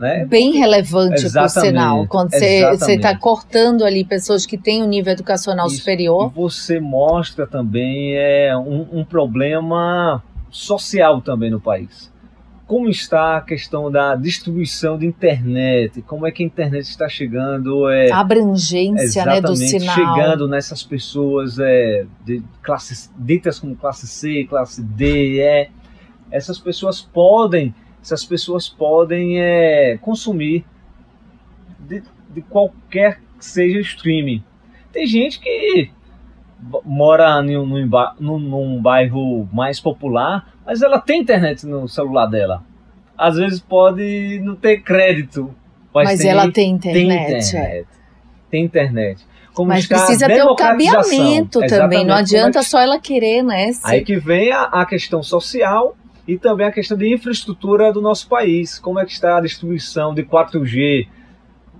Né? 0.00 0.24
Bem 0.24 0.52
relevante, 0.52 1.26
Exatamente. 1.26 1.52
por 1.52 1.60
sinal. 1.60 2.06
Quando 2.06 2.30
você 2.30 2.94
está 2.94 3.14
cortando 3.14 3.84
ali 3.84 4.02
pessoas 4.02 4.46
que 4.46 4.56
têm 4.56 4.82
um 4.82 4.88
nível 4.88 5.12
educacional 5.12 5.66
isso. 5.66 5.76
superior. 5.76 6.32
E 6.32 6.34
você 6.34 6.80
mostra 6.80 7.46
também 7.46 8.16
é, 8.16 8.56
um, 8.56 9.00
um 9.00 9.04
problema 9.04 10.22
social 10.50 11.20
também 11.20 11.50
no 11.50 11.60
país 11.60 12.10
como 12.70 12.88
está 12.88 13.38
a 13.38 13.40
questão 13.40 13.90
da 13.90 14.14
distribuição 14.14 14.96
de 14.96 15.04
internet, 15.04 16.00
como 16.02 16.24
é 16.24 16.30
que 16.30 16.44
a 16.44 16.46
internet 16.46 16.84
está 16.84 17.08
chegando, 17.08 17.90
é, 17.90 18.12
a 18.12 18.20
abrangência 18.20 19.24
né, 19.26 19.40
do 19.40 19.56
sinal, 19.56 19.92
chegando 19.92 20.46
nessas 20.46 20.84
pessoas 20.84 21.58
é, 21.58 22.06
de 22.24 22.40
classe, 22.62 23.10
ditas 23.18 23.58
como 23.58 23.74
classe 23.74 24.06
C, 24.06 24.46
classe 24.48 24.84
D, 24.84 25.40
é, 25.40 25.68
essas 26.30 26.60
pessoas 26.60 27.00
podem, 27.00 27.74
essas 28.02 28.24
pessoas 28.24 28.68
podem 28.68 29.40
é, 29.40 29.98
consumir 30.00 30.64
de, 31.78 32.02
de 32.30 32.42
qualquer 32.42 33.20
que 33.38 33.44
seja 33.44 33.78
o 33.78 33.82
streaming. 33.82 34.42
Tem 34.92 35.06
gente 35.06 35.40
que 35.40 35.90
mora 36.84 37.42
num, 37.42 37.66
num, 38.18 38.38
num 38.38 38.82
bairro 38.82 39.48
mais 39.52 39.80
popular, 39.80 40.52
mas 40.64 40.82
ela 40.82 40.98
tem 40.98 41.20
internet 41.20 41.66
no 41.66 41.88
celular 41.88 42.26
dela. 42.26 42.62
Às 43.16 43.36
vezes 43.36 43.60
pode 43.60 44.40
não 44.42 44.56
ter 44.56 44.80
crédito, 44.80 45.54
mas, 45.94 46.10
mas 46.10 46.20
tem, 46.20 46.30
ela 46.30 46.50
tem 46.50 46.70
internet. 46.70 47.06
Tem 47.06 47.38
internet. 47.38 47.88
Tem 48.50 48.64
internet. 48.64 49.26
Como 49.52 49.68
mas 49.68 49.86
precisa 49.86 50.26
ter 50.26 50.42
o 50.42 50.54
cabeamento 50.54 51.60
também, 51.66 52.04
não 52.04 52.14
é 52.14 52.20
adianta 52.20 52.60
é 52.60 52.62
que... 52.62 52.68
só 52.68 52.78
ela 52.78 52.98
querer, 52.98 53.42
né? 53.42 53.72
Se... 53.72 53.80
Aí 53.84 54.02
que 54.02 54.16
vem 54.16 54.52
a, 54.52 54.62
a 54.62 54.86
questão 54.86 55.22
social 55.22 55.96
e 56.26 56.38
também 56.38 56.66
a 56.66 56.72
questão 56.72 56.96
de 56.96 57.12
infraestrutura 57.12 57.92
do 57.92 58.00
nosso 58.00 58.28
país. 58.28 58.78
Como 58.78 58.98
é 58.98 59.04
que 59.04 59.12
está 59.12 59.38
a 59.38 59.40
distribuição 59.40 60.14
de 60.14 60.22
4G? 60.22 61.08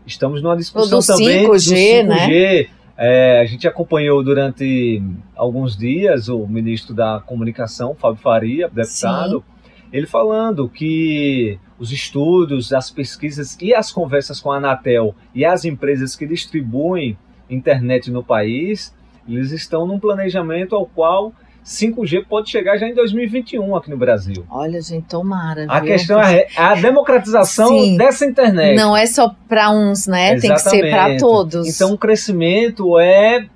Estamos 0.06 0.42
numa 0.42 0.56
discussão 0.56 0.98
do 0.98 1.06
também 1.06 1.46
5G, 1.46 1.46
do 1.46 1.52
5G, 1.52 2.06
né? 2.06 2.66
É, 3.02 3.40
a 3.40 3.46
gente 3.46 3.66
acompanhou 3.66 4.22
durante 4.22 5.02
alguns 5.34 5.74
dias 5.74 6.28
o 6.28 6.46
ministro 6.46 6.94
da 6.94 7.18
Comunicação, 7.24 7.94
Fábio 7.94 8.20
Faria, 8.20 8.68
deputado, 8.68 9.42
Sim. 9.46 9.88
ele 9.90 10.06
falando 10.06 10.68
que 10.68 11.58
os 11.78 11.90
estudos, 11.92 12.74
as 12.74 12.90
pesquisas 12.90 13.56
e 13.58 13.74
as 13.74 13.90
conversas 13.90 14.38
com 14.38 14.52
a 14.52 14.58
Anatel 14.58 15.14
e 15.34 15.46
as 15.46 15.64
empresas 15.64 16.14
que 16.14 16.26
distribuem 16.26 17.16
internet 17.48 18.10
no 18.10 18.22
país, 18.22 18.94
eles 19.26 19.50
estão 19.50 19.86
num 19.86 19.98
planejamento 19.98 20.74
ao 20.74 20.84
qual 20.84 21.32
5G 21.64 22.24
pode 22.26 22.50
chegar 22.50 22.78
já 22.78 22.88
em 22.88 22.94
2021 22.94 23.76
aqui 23.76 23.90
no 23.90 23.96
Brasil. 23.96 24.44
Olha, 24.50 24.80
gente, 24.80 25.04
tomara. 25.04 25.66
A 25.68 25.80
viu? 25.80 25.92
questão 25.92 26.20
é 26.20 26.46
a 26.56 26.74
democratização 26.74 27.68
Sim. 27.68 27.96
dessa 27.96 28.24
internet. 28.24 28.76
Não 28.76 28.96
é 28.96 29.06
só 29.06 29.34
para 29.48 29.70
uns, 29.70 30.06
né? 30.06 30.34
Exatamente. 30.34 30.40
Tem 30.40 30.54
que 30.54 30.60
ser 30.60 30.90
para 30.90 31.16
todos. 31.18 31.68
Então 31.68 31.92
o 31.92 31.98
crescimento 31.98 32.98
é 32.98 33.46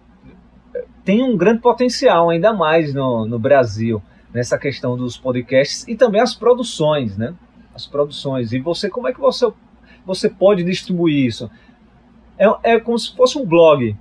tem 1.04 1.22
um 1.22 1.36
grande 1.36 1.60
potencial 1.60 2.30
ainda 2.30 2.52
mais 2.52 2.94
no, 2.94 3.26
no 3.26 3.38
Brasil 3.38 4.02
nessa 4.32 4.58
questão 4.58 4.96
dos 4.96 5.16
podcasts 5.16 5.86
e 5.86 5.94
também 5.94 6.20
as 6.20 6.34
produções, 6.34 7.16
né? 7.16 7.34
As 7.74 7.86
produções. 7.86 8.52
E 8.52 8.58
você, 8.58 8.88
como 8.88 9.08
é 9.08 9.12
que 9.12 9.20
você 9.20 9.50
você 10.04 10.28
pode 10.28 10.62
distribuir 10.62 11.26
isso? 11.26 11.50
É, 12.38 12.74
é 12.74 12.80
como 12.80 12.98
se 12.98 13.14
fosse 13.16 13.38
um 13.38 13.46
blog, 13.46 13.96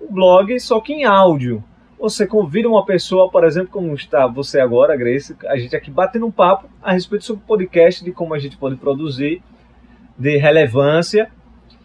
um 0.00 0.12
blog 0.12 0.58
só 0.60 0.80
que 0.80 0.92
em 0.92 1.04
áudio 1.04 1.64
você 1.98 2.26
convida 2.26 2.68
uma 2.68 2.84
pessoa, 2.84 3.30
por 3.30 3.44
exemplo, 3.44 3.70
como 3.70 3.92
está 3.94 4.26
você 4.26 4.60
agora, 4.60 4.96
Grace, 4.96 5.34
a 5.46 5.56
gente 5.56 5.74
aqui 5.74 5.90
batendo 5.90 6.26
um 6.26 6.30
papo 6.30 6.68
a 6.82 6.92
respeito 6.92 7.24
sobre 7.24 7.42
podcast, 7.46 8.04
de 8.04 8.12
como 8.12 8.34
a 8.34 8.38
gente 8.38 8.56
pode 8.56 8.76
produzir, 8.76 9.42
de 10.16 10.36
relevância 10.36 11.30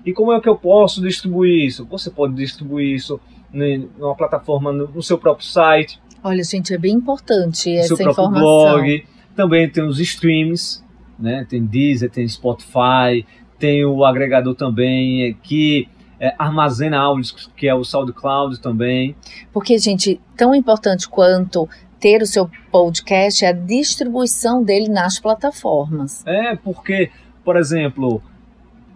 e 0.06 0.14
como 0.14 0.34
é 0.34 0.40
que 0.40 0.50
eu 0.50 0.56
posso 0.56 1.02
distribuir 1.02 1.66
isso. 1.66 1.86
Você 1.86 2.10
pode 2.10 2.34
distribuir 2.36 2.96
isso 2.96 3.20
numa 3.52 4.16
plataforma 4.16 4.72
no 4.72 5.02
seu 5.02 5.18
próprio 5.18 5.46
site. 5.46 6.02
Olha, 6.24 6.44
gente, 6.44 6.74
é 6.74 6.78
bem 6.78 6.94
importante 6.94 7.74
essa 7.76 7.96
seu 7.96 7.98
próprio 7.98 8.24
informação. 8.24 8.76
blog. 8.76 9.06
Também 9.36 9.70
tem 9.70 9.84
os 9.84 10.00
streams, 10.00 10.84
né? 11.20 11.46
Tem 11.50 11.64
Deezer, 11.66 12.10
tem 12.10 12.28
Spotify, 12.28 13.26
tem 13.60 13.86
o 13.86 14.04
agregador 14.06 14.56
também 14.56 15.36
que 15.44 15.88
é, 16.20 16.34
armazena 16.38 17.00
áudios, 17.00 17.50
que 17.56 17.68
é 17.68 17.76
o 17.76 17.84
SoundCloud 17.84 18.60
também. 18.60 19.16
Porque, 19.52 19.78
gente, 19.78 20.20
tão 20.36 20.54
importante 20.54 21.08
quanto 21.08 21.68
ter 22.00 22.22
o 22.22 22.26
seu 22.26 22.50
podcast 22.72 23.46
é 23.46 23.50
a 23.50 23.54
distribuição 23.54 24.64
dele 24.64 24.90
nas 24.90 25.20
plataformas. 25.20 26.26
É, 26.28 26.56
porque, 26.56 27.10
por 27.44 27.56
exemplo, 27.56 28.22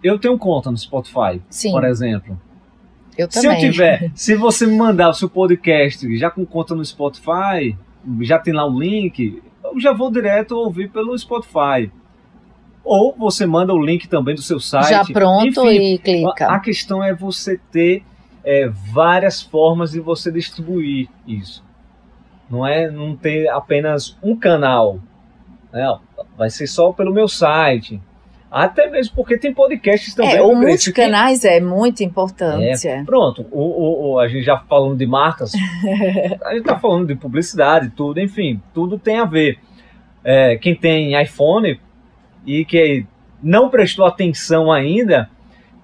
eu 0.02 0.18
tenho 0.18 0.38
conta 0.38 0.70
no 0.70 0.76
Spotify, 0.76 1.40
Sim. 1.48 1.72
por 1.72 1.84
exemplo. 1.84 2.38
Eu 3.16 3.26
também. 3.26 3.58
Se 3.58 3.66
eu 3.66 3.72
tiver, 3.72 4.12
se 4.14 4.34
você 4.36 4.66
me 4.66 4.76
mandar 4.76 5.08
o 5.08 5.14
seu 5.14 5.28
podcast 5.28 6.16
já 6.16 6.30
com 6.30 6.44
conta 6.46 6.74
no 6.74 6.84
Spotify, 6.84 7.76
já 8.20 8.38
tem 8.38 8.54
lá 8.54 8.64
o 8.64 8.78
link, 8.78 9.42
eu 9.64 9.80
já 9.80 9.92
vou 9.92 10.10
direto 10.10 10.52
ouvir 10.52 10.90
pelo 10.90 11.18
Spotify 11.18 11.90
ou 12.84 13.14
você 13.16 13.46
manda 13.46 13.74
o 13.74 13.82
link 13.82 14.08
também 14.08 14.34
do 14.34 14.42
seu 14.42 14.58
site. 14.58 14.90
Já 14.90 15.04
pronto 15.04 15.46
Enfim, 15.46 15.94
e 15.94 15.98
clica. 15.98 16.46
A, 16.46 16.58
questão 16.58 17.02
é 17.02 17.14
você 17.14 17.60
ter 17.70 18.02
é, 18.44 18.68
várias 18.68 19.42
formas 19.42 19.92
de 19.92 20.00
você 20.00 20.32
distribuir 20.32 21.08
isso. 21.26 21.64
Não 22.50 22.66
é 22.66 22.90
não 22.90 23.14
ter 23.14 23.48
apenas 23.48 24.16
um 24.22 24.34
canal. 24.34 24.98
Né? 25.72 25.86
Vai 26.36 26.48
ser 26.48 26.66
só 26.66 26.92
pelo 26.92 27.12
meu 27.12 27.28
site. 27.28 28.00
Até 28.50 28.88
mesmo 28.88 29.14
porque 29.14 29.36
tem 29.36 29.52
podcasts 29.52 30.14
também. 30.14 30.36
É, 30.36 30.42
o 30.42 30.54
multicanais 30.54 31.40
que... 31.40 31.48
é 31.48 31.60
muito 31.60 32.02
importante. 32.02 32.88
É, 32.88 33.04
pronto, 33.04 33.46
o, 33.50 33.60
o, 33.60 34.12
o, 34.12 34.18
a 34.18 34.26
gente 34.26 34.42
já 34.42 34.56
falando 34.56 34.96
de 34.96 35.06
marcas, 35.06 35.52
a 36.42 36.52
gente 36.52 36.60
está 36.60 36.78
falando 36.78 37.06
de 37.06 37.14
publicidade, 37.14 37.90
tudo, 37.90 38.18
enfim, 38.18 38.62
tudo 38.72 38.98
tem 38.98 39.18
a 39.18 39.26
ver. 39.26 39.58
É, 40.24 40.56
quem 40.56 40.74
tem 40.74 41.20
iPhone 41.20 41.78
e 42.46 42.64
que 42.64 43.06
não 43.42 43.68
prestou 43.68 44.04
atenção 44.06 44.70
ainda, 44.72 45.30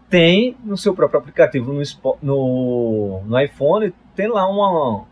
tem 0.09 0.57
no 0.65 0.77
seu 0.77 0.95
próprio 0.95 1.21
aplicativo 1.21 1.73
no, 1.73 1.83
no, 2.23 3.23
no 3.25 3.41
iPhone, 3.41 3.93
tem 4.15 4.29
lá 4.29 4.49
uma, 4.49 5.05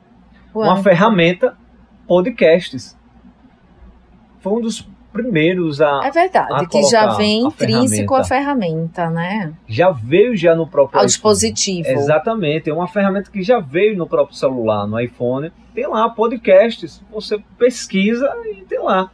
uma 0.55 0.83
ferramenta 0.83 1.57
podcasts. 2.07 2.97
Foi 4.41 4.53
um 4.53 4.61
dos 4.61 4.87
primeiros 5.13 5.81
a. 5.81 6.01
É 6.05 6.11
verdade, 6.11 6.53
a 6.53 6.67
que 6.67 6.83
já 6.85 7.15
vem 7.15 7.43
intrínseco 7.43 8.15
a 8.15 8.25
ferramenta, 8.25 9.11
né? 9.11 9.53
Já 9.69 9.91
veio 9.91 10.37
já 10.37 10.55
no 10.55 10.67
próprio. 10.67 11.01
Ao 11.01 11.07
dispositivo. 11.07 11.89
Exatamente, 11.89 12.71
é 12.71 12.75
uma 12.75 12.89
ferramenta 12.89 13.31
que 13.31 13.43
já 13.43 13.61
veio 13.61 13.97
no 13.97 14.07
próprio 14.07 14.37
celular, 14.37 14.87
no 14.87 14.99
iPhone. 14.99 15.53
Tem 15.75 15.87
lá 15.87 16.09
podcasts, 16.11 17.03
você 17.11 17.43
pesquisa 17.59 18.33
e 18.47 18.63
tem 18.63 18.81
lá. 18.81 19.11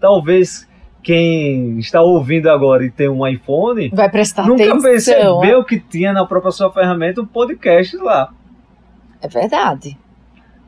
Talvez 0.00 0.68
quem 1.02 1.78
está 1.78 2.02
ouvindo 2.02 2.48
agora 2.48 2.84
e 2.84 2.90
tem 2.90 3.08
um 3.08 3.26
iPhone 3.26 3.88
vai 3.90 4.10
prestar 4.10 4.46
nunca 4.46 4.62
atenção, 4.64 4.82
percebeu 4.82 5.64
que 5.64 5.80
tinha 5.80 6.12
na 6.12 6.26
própria 6.26 6.50
sua 6.50 6.70
ferramenta 6.70 7.22
um 7.22 7.26
podcast 7.26 7.96
lá. 7.96 8.32
É 9.20 9.28
verdade. 9.28 9.98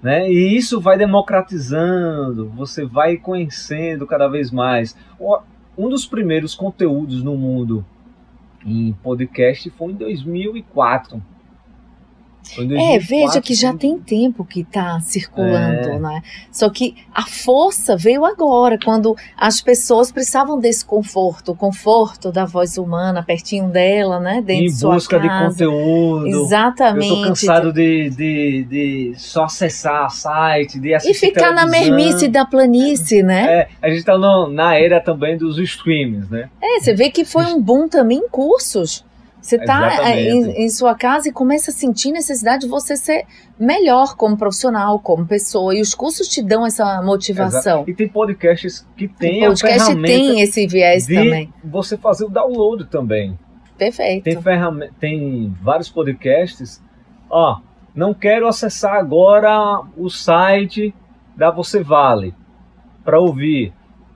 Né? 0.03 0.31
E 0.31 0.57
isso 0.57 0.81
vai 0.81 0.99
democratizando, 0.99 2.49
você 2.51 2.85
vai 2.85 3.17
conhecendo 3.17 4.07
cada 4.07 4.27
vez 4.27 4.51
mais. 4.51 4.97
Um 5.79 5.89
dos 5.89 6.07
primeiros 6.07 6.55
conteúdos 6.55 7.23
no 7.23 7.37
mundo 7.37 7.85
em 8.65 8.93
podcast 9.03 9.71
foi 9.71 9.93
em 9.93 9.97
2004. 9.97 11.23
É, 12.59 12.99
veja 12.99 13.41
que 13.41 13.55
já 13.55 13.73
tem 13.73 13.99
tempo 13.99 14.45
que 14.45 14.61
está 14.61 15.01
circulando, 15.01 15.91
é. 15.91 15.99
né? 15.99 16.23
Só 16.51 16.69
que 16.69 16.97
a 17.15 17.23
força 17.23 17.97
veio 17.97 18.25
agora, 18.25 18.79
quando 18.83 19.17
as 19.37 19.61
pessoas 19.61 20.13
precisavam 20.13 20.59
desse 20.59 20.85
conforto, 20.85 21.53
o 21.53 21.57
conforto 21.57 22.31
da 22.31 22.45
voz 22.45 22.77
humana 22.77 23.23
pertinho 23.23 23.69
dela, 23.69 24.21
né? 24.21 24.43
Dentro 24.43 24.65
em 24.65 24.93
busca 24.93 25.19
de 25.19 25.29
conteúdo. 25.29 26.27
Exatamente. 26.27 27.09
Eu 27.09 27.17
tô 27.17 27.23
cansado 27.29 27.73
de, 27.73 28.11
de, 28.11 28.65
de 28.65 29.13
só 29.17 29.45
acessar 29.45 30.11
site, 30.11 30.79
de 30.79 30.95
assistir 30.95 31.27
E 31.27 31.31
ficar 31.31 31.55
televisão. 31.55 31.67
na 31.67 31.71
mermice 31.71 32.29
da 32.29 32.45
planície, 32.45 33.23
né? 33.23 33.45
É, 33.61 33.69
a 33.81 33.89
gente 33.89 34.01
está 34.01 34.19
na 34.19 34.77
era 34.77 35.01
também 35.01 35.37
dos 35.39 35.59
streams, 35.59 36.31
né? 36.31 36.51
É, 36.61 36.81
você 36.81 36.95
vê 36.95 37.11
que 37.11 37.25
foi 37.25 37.45
um 37.47 37.61
boom 37.61 37.89
também 37.89 38.19
em 38.19 38.29
cursos 38.29 39.05
Você 39.43 39.57
está 39.57 40.17
em, 40.17 40.65
em, 40.65 40.71
sua 40.71 40.95
casa 40.95 41.29
e 41.29 41.33
começa 41.33 41.73
a 41.73 41.75
sentir 41.75 42.13
necessidade 42.13 42.63
de 42.63 42.69
você 42.69 42.97
ser 42.97 43.27
melhor 43.59 44.15
como 44.15 44.37
profissional, 44.37 45.01
como 45.01 45.27
pessoa. 45.27 45.75
E 45.75 45.81
os 45.81 45.97
cursos 45.97 46.29
te 46.29 46.41
dão 46.41 46.65
essa 46.65 47.03
motivação. 47.03 47.79
Exato. 47.79 47.91
E 47.91 47.95
tem 47.95 48.09
podcasts 48.09 48.87
que 48.97 49.09
tem 49.09 49.43
o 49.43 49.49
podcast 49.49 50.01
tem 50.01 50.41
esse 50.41 50.65
viés 50.69 51.09
de 51.09 51.17
também. 51.17 51.53
Você 51.65 51.97
fazer 51.97 52.25
o 52.25 52.29
download 52.29 52.85
também. 52.85 53.37
Perfeito. 53.77 54.23
Tem, 54.23 54.39
tem 55.01 55.57
vários 55.61 55.91
podcasts. 55.91 56.81
Ó, 57.29 57.59
não 57.93 58.15
quero 58.15 58.47
acessar 58.47 58.95
agora 58.95 59.83
o 59.97 60.09
site 60.09 60.95
da 61.37 61.51
Você 61.51 61.83
Vale 61.83 62.33
para 63.05 63.19
ouvir. 63.19 63.73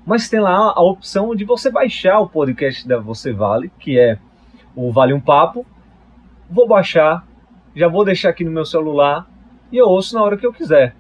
Mas 0.07 0.29
tem 0.29 0.39
lá 0.39 0.73
a 0.73 0.81
opção 0.85 1.35
de 1.35 1.45
você 1.45 1.69
baixar 1.69 2.21
o 2.21 2.29
podcast 2.29 2.87
da 2.87 3.01
Você 3.01 3.33
Vale, 3.33 3.73
que 3.81 3.99
é 3.99 4.19
o 4.77 4.93
Vale 4.93 5.15
um 5.15 5.21
Papo. 5.21 5.67
Vou 6.49 6.69
baixar, 6.69 7.27
já 7.75 7.89
vou 7.89 8.05
deixar 8.05 8.29
aqui 8.29 8.45
no 8.45 8.51
meu 8.51 8.65
celular 8.65 9.27
e 9.73 9.79
eu 9.79 9.87
ouço 9.87 10.15
na 10.15 10.23
hora 10.23 10.37
que 10.37 10.47
eu 10.47 10.53
quiser. 10.53 10.95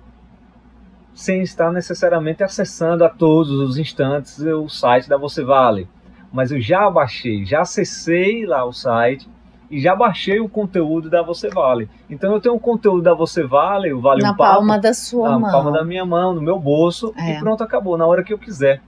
Sem 1.14 1.42
estar 1.42 1.70
necessariamente 1.70 2.42
acessando 2.42 3.04
a 3.04 3.08
todos 3.08 3.52
os 3.52 3.78
instantes 3.78 4.38
o 4.38 4.68
site 4.68 5.08
da 5.08 5.16
Você 5.16 5.44
Vale. 5.44 5.88
Mas 6.32 6.50
eu 6.50 6.60
já 6.60 6.90
baixei, 6.90 7.44
já 7.44 7.60
acessei 7.60 8.44
lá 8.44 8.64
o 8.64 8.72
site 8.72 9.28
e 9.70 9.80
já 9.80 9.94
baixei 9.94 10.40
o 10.40 10.48
conteúdo 10.48 11.08
da 11.08 11.22
Você 11.22 11.48
Vale. 11.48 11.88
Então 12.10 12.32
eu 12.32 12.40
tenho 12.40 12.54
um 12.54 12.58
conteúdo 12.58 13.02
da 13.02 13.14
Você 13.14 13.44
Vale, 13.44 13.92
o 13.92 14.00
Vale 14.00 14.22
na 14.22 14.32
um 14.32 14.36
Papo. 14.36 14.50
Na 14.50 14.56
palma 14.56 14.78
da 14.78 14.92
sua 14.92 15.30
na 15.30 15.38
mão. 15.38 15.40
Na 15.40 15.52
palma 15.52 15.72
da 15.72 15.84
minha 15.84 16.04
mão, 16.04 16.34
no 16.34 16.42
meu 16.42 16.58
bolso 16.58 17.14
é. 17.16 17.36
e 17.36 17.38
pronto, 17.38 17.62
acabou, 17.62 17.96
na 17.96 18.06
hora 18.06 18.22
que 18.22 18.32
eu 18.32 18.38
quiser. 18.38 18.82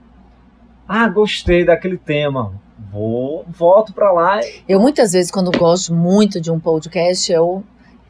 Ah, 0.87 1.07
gostei 1.07 1.63
daquele 1.63 1.97
tema. 1.97 2.53
Vou, 2.91 3.45
volto 3.47 3.93
para 3.93 4.11
lá. 4.11 4.39
Eu 4.67 4.79
muitas 4.79 5.13
vezes, 5.13 5.31
quando 5.31 5.51
gosto 5.51 5.93
muito 5.93 6.39
de 6.39 6.51
um 6.51 6.59
podcast, 6.59 7.31
eu 7.31 7.63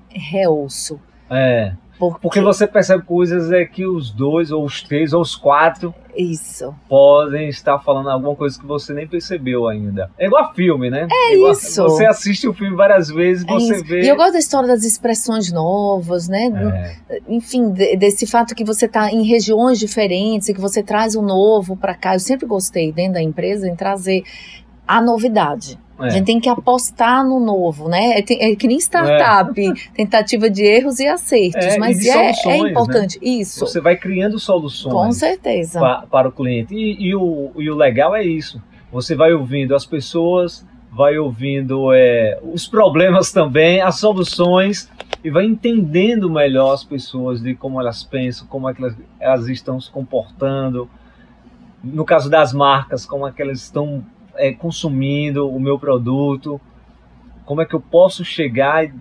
reouço. 0.09 0.99
É. 1.29 1.73
Porque... 1.99 2.39
Você 2.39 2.65
percebe 2.65 3.03
coisas 3.03 3.51
é 3.51 3.65
que 3.65 3.85
os 3.85 4.09
dois, 4.09 4.51
ou 4.51 4.63
os 4.63 4.81
três, 4.81 5.11
ou 5.11 5.21
os 5.21 5.35
quatro 5.35 5.93
isso. 6.15 6.73
podem 6.87 7.49
estar 7.49 7.79
falando 7.79 8.09
alguma 8.09 8.35
coisa 8.35 8.57
que 8.57 8.65
você 8.65 8.93
nem 8.93 9.07
percebeu 9.07 9.67
ainda. 9.67 10.09
É 10.17 10.27
igual 10.27 10.45
a 10.45 10.53
filme, 10.53 10.89
né? 10.89 11.07
É, 11.11 11.31
é 11.31 11.35
igual, 11.35 11.51
isso. 11.51 11.83
Você 11.83 12.05
assiste 12.05 12.47
o 12.47 12.53
filme 12.53 12.75
várias 12.75 13.09
vezes, 13.09 13.45
é 13.45 13.51
você 13.51 13.75
isso. 13.75 13.85
vê. 13.85 14.01
E 14.01 14.07
eu 14.07 14.15
gosto 14.15 14.33
da 14.33 14.39
história 14.39 14.67
das 14.67 14.83
expressões 14.83 15.51
novas, 15.51 16.27
né? 16.27 16.97
É. 17.09 17.19
Enfim, 17.27 17.71
desse 17.71 18.25
fato 18.25 18.55
que 18.55 18.63
você 18.63 18.85
está 18.85 19.11
em 19.11 19.23
regiões 19.23 19.77
diferentes 19.77 20.47
e 20.47 20.53
que 20.53 20.61
você 20.61 20.81
traz 20.81 21.15
o 21.15 21.21
novo 21.21 21.75
para 21.75 21.95
cá. 21.95 22.15
Eu 22.15 22.19
sempre 22.19 22.45
gostei, 22.47 22.91
dentro 22.91 23.13
da 23.13 23.21
empresa, 23.21 23.67
em 23.67 23.75
trazer 23.75 24.23
a 24.87 25.01
novidade. 25.01 25.77
É. 25.99 26.05
A 26.05 26.09
gente 26.09 26.25
tem 26.25 26.39
que 26.39 26.47
apostar 26.47 27.23
no 27.23 27.39
novo, 27.39 27.89
né? 27.89 28.19
É, 28.19 28.51
é 28.51 28.55
que 28.55 28.67
nem 28.67 28.77
startup, 28.77 29.59
é. 29.59 29.73
tentativa 29.93 30.49
de 30.49 30.63
erros 30.63 30.99
e 30.99 31.07
acertos, 31.07 31.65
é, 31.65 31.77
mas 31.77 32.01
e 32.01 32.09
é, 32.09 32.31
é 32.45 32.57
importante. 32.57 33.19
Né? 33.19 33.27
Isso. 33.27 33.59
Você 33.59 33.81
vai 33.81 33.97
criando 33.97 34.39
soluções. 34.39 34.93
Com 34.93 35.11
certeza. 35.11 35.79
Pa, 35.79 36.05
para 36.09 36.29
o 36.29 36.31
cliente. 36.31 36.73
E, 36.73 37.09
e, 37.09 37.15
o, 37.15 37.51
e 37.57 37.69
o 37.69 37.75
legal 37.75 38.15
é 38.15 38.23
isso. 38.23 38.61
Você 38.91 39.15
vai 39.15 39.33
ouvindo 39.33 39.75
as 39.75 39.85
pessoas, 39.85 40.65
vai 40.91 41.17
ouvindo 41.17 41.93
é, 41.93 42.39
os 42.41 42.67
problemas 42.67 43.31
também, 43.33 43.81
as 43.81 43.99
soluções 43.99 44.89
e 45.23 45.29
vai 45.29 45.45
entendendo 45.45 46.29
melhor 46.29 46.73
as 46.73 46.83
pessoas 46.83 47.41
de 47.41 47.53
como 47.55 47.79
elas 47.79 48.03
pensam, 48.03 48.47
como 48.47 48.69
é 48.69 48.73
que 48.73 48.81
elas, 48.81 48.95
elas 49.19 49.47
estão 49.47 49.79
se 49.79 49.91
comportando. 49.91 50.89
No 51.83 52.05
caso 52.05 52.29
das 52.29 52.53
marcas, 52.53 53.05
como 53.05 53.27
é 53.27 53.31
que 53.31 53.41
elas 53.41 53.59
estão 53.61 54.03
é, 54.35 54.53
consumindo 54.53 55.49
o 55.49 55.59
meu 55.59 55.79
produto, 55.79 56.59
como 57.45 57.61
é 57.61 57.65
que 57.65 57.73
eu 57.73 57.81
posso 57.81 58.23
chegar 58.23 58.85
e, 58.85 58.93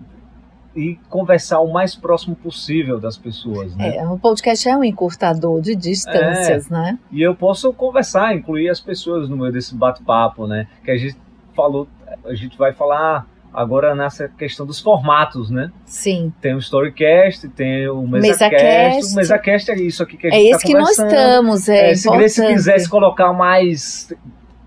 e 0.75 0.95
conversar 1.09 1.59
o 1.59 1.71
mais 1.71 1.95
próximo 1.95 2.35
possível 2.35 2.99
das 2.99 3.17
pessoas. 3.17 3.75
Né? 3.75 3.97
É, 3.97 4.07
o 4.07 4.17
podcast 4.17 4.67
é 4.67 4.75
um 4.75 4.83
encurtador 4.83 5.61
de 5.61 5.75
distâncias, 5.75 6.69
é, 6.69 6.73
né? 6.73 6.99
E 7.11 7.21
eu 7.21 7.35
posso 7.35 7.71
conversar, 7.73 8.35
incluir 8.35 8.69
as 8.69 8.79
pessoas 8.79 9.29
no 9.29 9.37
meio 9.37 9.51
desse 9.51 9.75
bate-papo, 9.75 10.47
né? 10.47 10.67
Que 10.83 10.91
a 10.91 10.97
gente 10.97 11.17
falou, 11.55 11.87
a 12.25 12.33
gente 12.33 12.57
vai 12.57 12.73
falar 12.73 13.27
agora 13.53 13.95
nessa 13.95 14.27
questão 14.27 14.65
dos 14.65 14.79
formatos, 14.79 15.49
né? 15.49 15.71
Sim. 15.85 16.31
Tem 16.39 16.53
o 16.53 16.59
Storycast, 16.59 17.47
tem 17.49 17.87
o 17.87 18.01
MesaCast. 18.07 18.53
MesaCast. 18.53 19.13
O 19.13 19.15
MesaCast 19.15 19.71
é 19.71 19.75
isso 19.75 20.03
aqui 20.03 20.17
que 20.17 20.27
a 20.27 20.29
é 20.29 20.33
gente 20.33 20.45
É 20.45 20.49
esse 20.51 20.61
tá 20.61 20.67
que 20.67 20.73
nós 20.73 20.89
estamos, 20.91 21.69
é, 21.69 21.91
é 21.91 21.95
Se 21.95 22.09
Grace 22.09 22.45
quisesse 22.47 22.89
colocar 22.89 23.33
mais 23.33 24.13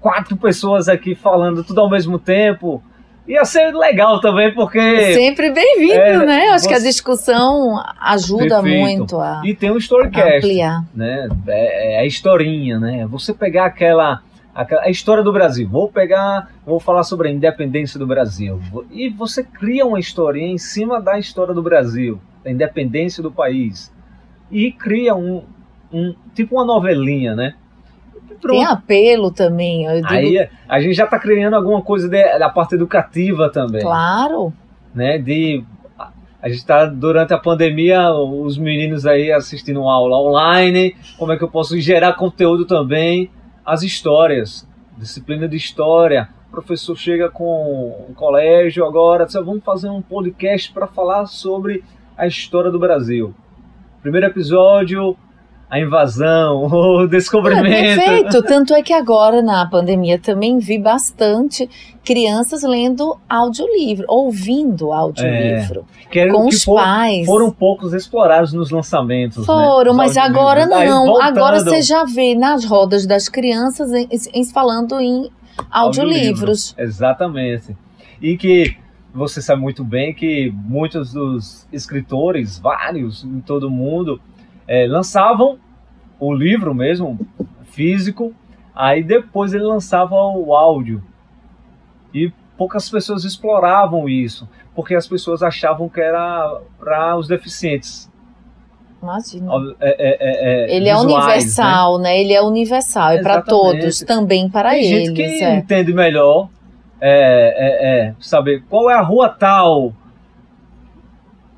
quatro 0.03 0.37
pessoas 0.37 0.89
aqui 0.89 1.15
falando 1.15 1.63
tudo 1.63 1.81
ao 1.81 1.89
mesmo 1.89 2.19
tempo. 2.19 2.83
Ia 3.27 3.45
ser 3.45 3.73
legal 3.73 4.21
também, 4.21 4.53
porque. 4.53 5.15
Sempre 5.15 5.53
bem-vindo, 5.53 5.95
é, 5.95 6.27
né? 6.27 6.49
Acho 6.49 6.65
você... 6.65 6.69
que 6.71 6.75
a 6.75 6.79
discussão 6.81 7.81
ajuda 8.01 8.61
Perfeito. 8.61 8.81
muito 8.81 9.21
a. 9.21 9.43
E 9.45 9.55
tem 9.55 9.71
o 9.71 9.79
Storycast. 9.79 10.39
Ampliar. 10.39 10.85
Né? 10.93 11.29
É, 11.47 11.95
é 11.95 12.01
a 12.01 12.05
historinha, 12.05 12.81
né? 12.81 13.07
Você 13.07 13.33
pegar 13.33 13.67
aquela, 13.67 14.23
aquela. 14.53 14.83
A 14.83 14.91
história 14.91 15.23
do 15.23 15.33
Brasil. 15.33 15.69
Vou 15.69 15.89
pegar. 15.89 16.51
Vou 16.67 16.81
falar 16.81 17.05
sobre 17.05 17.29
a 17.29 17.31
independência 17.31 17.97
do 17.97 18.09
Brasil. 18.09 18.61
E 18.91 19.09
você 19.09 19.45
cria 19.45 19.87
uma 19.87 20.01
historinha 20.01 20.53
em 20.53 20.59
cima 20.59 21.01
da 21.01 21.17
história 21.17 21.55
do 21.55 21.63
Brasil, 21.63 22.21
da 22.43 22.51
independência 22.51 23.23
do 23.23 23.31
país. 23.31 23.93
E 24.51 24.73
cria 24.73 25.15
um. 25.15 25.45
um 25.93 26.13
tipo 26.35 26.57
uma 26.57 26.65
novelinha, 26.65 27.37
né? 27.37 27.55
Pronto. 28.43 28.57
Tem 28.57 28.67
apelo 28.67 29.31
também. 29.31 29.87
Digo... 29.95 30.09
Aí 30.09 30.49
a 30.69 30.81
gente 30.81 30.95
já 30.95 31.05
está 31.05 31.19
criando 31.19 31.55
alguma 31.55 31.81
coisa 31.81 32.09
de, 32.09 32.39
da 32.39 32.51
parte 32.51 32.75
educativa 32.75 33.49
também. 33.49 33.81
Claro. 33.81 34.53
Né, 34.93 35.17
de 35.17 35.65
a 36.43 36.49
gente 36.49 36.59
está 36.59 36.87
durante 36.87 37.33
a 37.33 37.39
pandemia, 37.39 38.11
os 38.11 38.59
meninos 38.59 39.07
aí 39.07 39.31
assistindo 39.31 39.89
aula 39.89 40.19
online, 40.19 40.97
como 41.17 41.33
é 41.33 41.39
que 41.39 41.45
eu 41.45 41.49
posso 41.49 41.81
gerar 41.81 42.15
conteúdo 42.15 42.67
também, 42.67 43.31
as 43.65 43.85
histórias, 43.85 44.69
disciplina 44.99 45.49
de 45.49 45.57
história. 45.57 46.29
O 46.49 46.51
professor 46.51 46.97
chega 46.97 47.31
com 47.31 48.07
um 48.11 48.13
colégio 48.13 48.85
agora, 48.85 49.25
diz, 49.25 49.35
vamos 49.35 49.63
fazer 49.63 49.89
um 49.89 50.03
podcast 50.03 50.73
para 50.73 50.89
falar 50.89 51.27
sobre 51.27 51.85
a 52.19 52.27
história 52.27 52.73
do 52.73 52.79
Brasil. 52.79 53.33
Primeiro 54.03 54.27
episódio, 54.27 55.17
a 55.73 55.81
invasão, 55.81 56.67
o 56.71 57.07
descobrimento. 57.07 57.67
É, 57.67 57.97
perfeito. 57.97 58.43
Tanto 58.43 58.75
é 58.75 58.83
que 58.83 58.93
agora 58.93 59.41
na 59.41 59.65
pandemia 59.65 60.19
também 60.19 60.59
vi 60.59 60.79
bastante 60.79 61.67
crianças 62.05 62.63
lendo 62.63 63.19
audiolivro, 63.27 64.05
ouvindo 64.07 64.93
audiolivro. 64.93 65.87
É, 66.15 66.29
com 66.29 66.47
os 66.47 66.63
for, 66.63 66.77
pais. 66.77 67.25
Foram 67.25 67.51
poucos 67.51 67.95
explorados 67.95 68.53
nos 68.53 68.71
lançamentos. 68.71 69.39
Né, 69.39 69.45
foram, 69.47 69.93
né? 69.93 69.97
mas 69.97 70.19
agora 70.19 70.67
não. 70.67 71.19
Agora 71.23 71.65
você 71.65 71.81
já 71.81 72.05
vê 72.05 72.35
nas 72.35 72.67
rodas 72.67 73.07
das 73.07 73.31
crianças 73.31 73.91
em, 73.93 74.07
em, 74.35 74.45
falando 74.45 75.01
em 75.01 75.31
audiolivros. 75.71 76.75
Exatamente. 76.77 77.75
E 78.21 78.37
que 78.37 78.77
você 79.15 79.41
sabe 79.41 79.63
muito 79.63 79.83
bem 79.83 80.13
que 80.13 80.53
muitos 80.55 81.15
dos 81.15 81.67
escritores, 81.73 82.59
vários 82.59 83.25
em 83.25 83.41
todo 83.41 83.69
o 83.69 83.71
mundo, 83.71 84.21
é, 84.69 84.87
lançavam 84.87 85.59
o 86.23 86.33
livro 86.33 86.73
mesmo, 86.73 87.19
físico, 87.65 88.33
aí 88.73 89.03
depois 89.03 89.53
ele 89.53 89.65
lançava 89.65 90.15
o 90.15 90.55
áudio. 90.55 91.03
E 92.15 92.31
poucas 92.57 92.89
pessoas 92.89 93.25
exploravam 93.25 94.09
isso, 94.09 94.49
porque 94.73 94.95
as 94.95 95.09
pessoas 95.09 95.43
achavam 95.43 95.89
que 95.89 96.01
era 96.01 96.61
para 96.79 97.17
os 97.17 97.27
deficientes. 97.27 98.09
Imagina. 99.03 99.51
É, 99.81 99.97
é, 99.99 100.67
é, 100.71 100.77
ele 100.77 100.89
é 100.89 100.95
visuais, 100.95 101.13
é 101.13 101.17
universal, 101.17 101.99
né? 101.99 102.05
né? 102.05 102.21
Ele 102.21 102.33
é 102.35 102.41
universal, 102.41 103.11
é 103.11 103.21
para 103.21 103.43
todos, 103.43 103.99
também 104.03 104.49
para 104.49 104.71
Tem 104.71 104.85
eles. 104.85 105.09
Gente 105.09 105.39
que 105.39 105.45
entende 105.45 105.93
melhor 105.93 106.49
é, 107.01 108.15
saber 108.21 108.63
qual 108.71 108.89
é 108.89 108.95
a 108.95 109.03
rua 109.03 109.29
tal, 109.29 109.93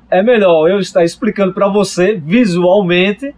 é 0.09 0.23
melhor 0.23 0.67
eu 0.67 0.79
estar 0.79 1.03
explicando 1.03 1.53
para 1.53 1.67
você 1.67 2.15
visualmente 2.15 3.35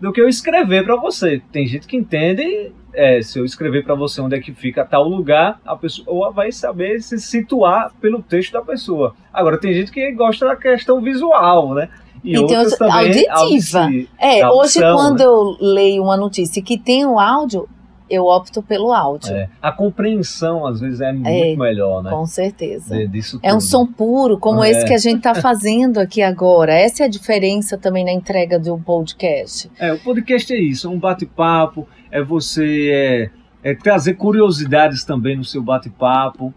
do 0.00 0.12
que 0.12 0.20
eu 0.20 0.28
escrever 0.28 0.84
para 0.84 0.96
você. 0.96 1.42
Tem 1.52 1.66
gente 1.66 1.86
que 1.86 1.96
entende, 1.96 2.72
é, 2.94 3.20
se 3.20 3.38
eu 3.38 3.44
escrever 3.44 3.84
para 3.84 3.94
você 3.94 4.20
onde 4.20 4.36
é 4.36 4.40
que 4.40 4.52
fica 4.52 4.84
tal 4.84 5.08
lugar, 5.08 5.60
a 5.64 5.76
pessoa 5.76 6.30
vai 6.30 6.50
saber 6.50 7.00
se 7.02 7.18
situar 7.18 7.92
pelo 8.00 8.22
texto 8.22 8.52
da 8.52 8.62
pessoa. 8.62 9.14
Agora, 9.32 9.58
tem 9.58 9.74
gente 9.74 9.92
que 9.92 10.10
gosta 10.12 10.46
da 10.46 10.56
questão 10.56 11.00
visual, 11.00 11.74
né? 11.74 11.88
E, 12.24 12.34
e 12.34 12.38
outras 12.38 12.76
também 12.76 13.26
auditiva. 13.28 13.88
é, 14.18 14.46
hoje 14.48 14.80
quando 14.80 15.18
né? 15.18 15.24
eu 15.24 15.56
leio 15.60 16.02
uma 16.02 16.16
notícia 16.16 16.62
que 16.62 16.78
tem 16.78 17.06
o 17.06 17.18
áudio, 17.18 17.68
eu 18.10 18.26
opto 18.26 18.60
pelo 18.60 18.92
áudio. 18.92 19.32
É. 19.32 19.48
A 19.62 19.70
compreensão, 19.70 20.66
às 20.66 20.80
vezes, 20.80 21.00
é 21.00 21.12
muito 21.12 21.28
é, 21.28 21.54
melhor, 21.56 22.02
né? 22.02 22.10
Com 22.10 22.26
certeza. 22.26 22.96
De, 22.96 23.06
disso 23.06 23.38
é 23.40 23.54
um 23.54 23.60
som 23.60 23.86
puro, 23.86 24.36
como 24.36 24.64
é. 24.64 24.70
esse 24.70 24.84
que 24.84 24.92
a 24.92 24.98
gente 24.98 25.18
está 25.18 25.36
fazendo 25.36 25.98
aqui 25.98 26.20
agora. 26.20 26.74
Essa 26.74 27.04
é 27.04 27.06
a 27.06 27.08
diferença 27.08 27.78
também 27.78 28.04
na 28.04 28.10
entrega 28.10 28.58
do 28.58 28.76
podcast. 28.78 29.70
É, 29.78 29.92
o 29.92 29.98
podcast 30.00 30.52
é 30.52 30.58
isso, 30.58 30.88
é 30.88 30.90
um 30.90 30.98
bate-papo, 30.98 31.86
é 32.10 32.20
você 32.20 33.30
é, 33.62 33.70
é 33.70 33.74
trazer 33.74 34.14
curiosidades 34.14 35.04
também 35.04 35.36
no 35.36 35.44
seu 35.44 35.62
bate-papo. 35.62 36.52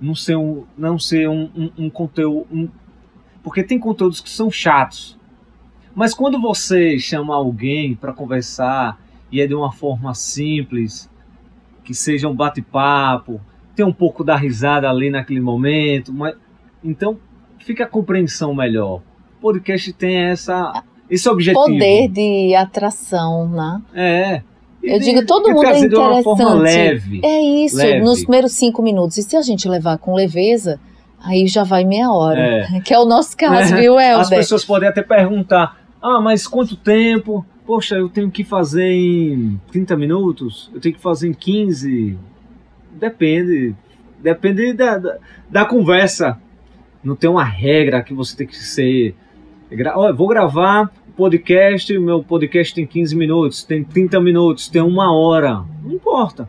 não 0.00 0.14
ser 0.14 0.36
um, 0.36 0.64
não 0.78 0.98
ser 0.98 1.28
um, 1.28 1.50
um, 1.56 1.86
um 1.86 1.90
conteúdo. 1.90 2.46
Um, 2.52 2.68
porque 3.42 3.64
tem 3.64 3.78
conteúdos 3.78 4.20
que 4.20 4.30
são 4.30 4.50
chatos. 4.50 5.18
Mas 5.94 6.14
quando 6.14 6.40
você 6.40 6.96
chama 7.00 7.34
alguém 7.34 7.96
para 7.96 8.12
conversar 8.12 8.98
e 9.30 9.40
é 9.40 9.46
de 9.46 9.54
uma 9.54 9.72
forma 9.72 10.14
simples, 10.14 11.10
que 11.84 11.94
seja 11.94 12.28
um 12.28 12.34
bate-papo, 12.34 13.40
tem 13.74 13.84
um 13.84 13.92
pouco 13.92 14.22
da 14.22 14.36
risada 14.36 14.88
ali 14.88 15.10
naquele 15.10 15.40
momento, 15.40 16.12
mas 16.12 16.34
então 16.82 17.18
fica 17.58 17.84
a 17.84 17.86
compreensão 17.86 18.54
melhor. 18.54 19.00
O 19.38 19.40
podcast 19.40 19.92
tem 19.92 20.16
essa 20.16 20.82
esse 21.08 21.28
objetivo. 21.28 21.64
Poder 21.64 22.08
de 22.08 22.54
atração, 22.54 23.48
né? 23.48 23.82
É. 23.94 24.42
Eu 24.82 24.98
de, 24.98 25.04
digo, 25.04 25.26
todo 25.26 25.50
mundo 25.50 25.66
é 25.66 25.78
interessante. 25.80 26.60
Leve, 26.60 27.20
é 27.22 27.40
isso, 27.40 27.76
leve. 27.76 28.00
nos 28.00 28.22
primeiros 28.22 28.52
cinco 28.52 28.82
minutos. 28.82 29.18
E 29.18 29.22
se 29.22 29.36
a 29.36 29.42
gente 29.42 29.68
levar 29.68 29.98
com 29.98 30.14
leveza, 30.14 30.80
aí 31.22 31.46
já 31.46 31.64
vai 31.64 31.84
meia 31.84 32.10
hora. 32.10 32.40
É. 32.40 32.80
Que 32.80 32.94
é 32.94 32.98
o 32.98 33.04
nosso 33.04 33.36
caso, 33.36 33.74
é. 33.74 33.80
viu, 33.80 34.00
Helder? 34.00 34.20
As 34.20 34.30
pessoas 34.30 34.64
podem 34.64 34.88
até 34.88 35.02
perguntar, 35.02 35.78
ah, 36.00 36.20
mas 36.20 36.46
quanto 36.46 36.76
tempo? 36.76 37.44
Poxa, 37.66 37.96
eu 37.96 38.08
tenho 38.08 38.30
que 38.30 38.42
fazer 38.42 38.90
em 38.90 39.60
30 39.70 39.96
minutos? 39.96 40.70
Eu 40.74 40.80
tenho 40.80 40.94
que 40.94 41.00
fazer 41.00 41.28
em 41.28 41.34
15? 41.34 42.18
Depende. 42.92 43.74
Depende 44.18 44.72
da, 44.72 44.98
da, 44.98 45.18
da 45.48 45.64
conversa. 45.64 46.40
Não 47.02 47.16
tem 47.16 47.30
uma 47.30 47.44
regra 47.44 48.02
que 48.02 48.12
você 48.12 48.36
tem 48.36 48.46
que 48.46 48.56
ser... 48.56 49.14
Olha, 49.94 50.12
vou 50.12 50.28
gravar 50.28 50.90
podcast, 51.20 51.98
meu 51.98 52.24
podcast 52.24 52.74
tem 52.74 52.86
15 52.86 53.14
minutos, 53.14 53.62
tem 53.62 53.84
30 53.84 54.18
minutos, 54.20 54.68
tem 54.68 54.80
uma 54.80 55.14
hora. 55.14 55.62
Não 55.82 55.92
importa. 55.92 56.48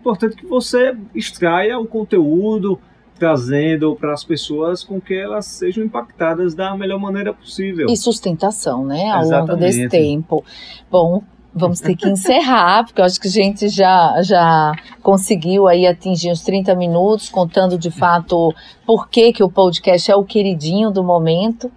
Importante 0.00 0.34
que 0.34 0.46
você 0.46 0.96
extraia 1.14 1.78
o 1.78 1.86
conteúdo, 1.86 2.80
trazendo 3.20 3.94
para 3.94 4.14
as 4.14 4.24
pessoas 4.24 4.82
com 4.82 4.98
que 4.98 5.14
elas 5.14 5.44
sejam 5.44 5.84
impactadas 5.84 6.54
da 6.54 6.74
melhor 6.74 6.98
maneira 6.98 7.34
possível. 7.34 7.86
E 7.90 7.96
sustentação, 7.96 8.82
né, 8.86 9.10
ao 9.10 9.20
Exatamente. 9.20 9.50
longo 9.50 9.60
desse 9.60 9.88
tempo. 9.90 10.42
Bom, 10.90 11.22
vamos 11.54 11.80
ter 11.80 11.94
que 11.94 12.08
encerrar, 12.08 12.82
porque 12.88 12.98
eu 12.98 13.04
acho 13.04 13.20
que 13.20 13.28
a 13.28 13.30
gente 13.30 13.68
já, 13.68 14.22
já 14.22 14.72
conseguiu 15.02 15.68
aí 15.68 15.86
atingir 15.86 16.30
os 16.30 16.40
30 16.40 16.74
minutos, 16.74 17.28
contando 17.28 17.76
de 17.76 17.90
fato 17.90 18.54
por 18.86 19.10
que, 19.10 19.34
que 19.34 19.44
o 19.44 19.50
podcast 19.50 20.10
é 20.10 20.16
o 20.16 20.24
queridinho 20.24 20.90
do 20.90 21.04
momento. 21.04 21.70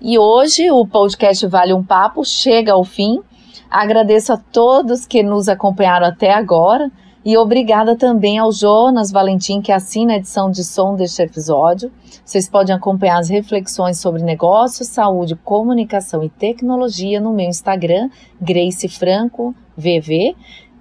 E 0.00 0.16
hoje 0.16 0.70
o 0.70 0.86
podcast 0.86 1.44
Vale 1.48 1.74
um 1.74 1.82
Papo 1.82 2.24
chega 2.24 2.72
ao 2.72 2.84
fim. 2.84 3.20
Agradeço 3.68 4.32
a 4.32 4.36
todos 4.36 5.06
que 5.06 5.24
nos 5.24 5.48
acompanharam 5.48 6.06
até 6.06 6.32
agora 6.32 6.88
e 7.24 7.38
obrigada 7.38 7.96
também 7.96 8.38
ao 8.38 8.52
Jonas 8.52 9.10
Valentim 9.10 9.62
que 9.62 9.72
assina 9.72 10.12
a 10.12 10.16
edição 10.16 10.50
de 10.50 10.62
som 10.62 10.94
deste 10.94 11.22
episódio. 11.22 11.90
Vocês 12.24 12.48
podem 12.48 12.74
acompanhar 12.74 13.18
as 13.18 13.30
reflexões 13.30 13.98
sobre 13.98 14.22
negócios, 14.22 14.88
saúde, 14.88 15.34
comunicação 15.34 16.22
e 16.22 16.28
tecnologia 16.28 17.20
no 17.20 17.32
meu 17.32 17.46
Instagram, 17.46 18.10
Grace 18.40 18.88
Franco 18.88 19.54
VV 19.76 20.36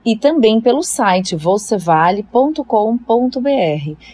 e 0.05 0.15
também 0.15 0.59
pelo 0.59 0.83
site 0.83 1.35
vocevale.com.br. 1.35 2.23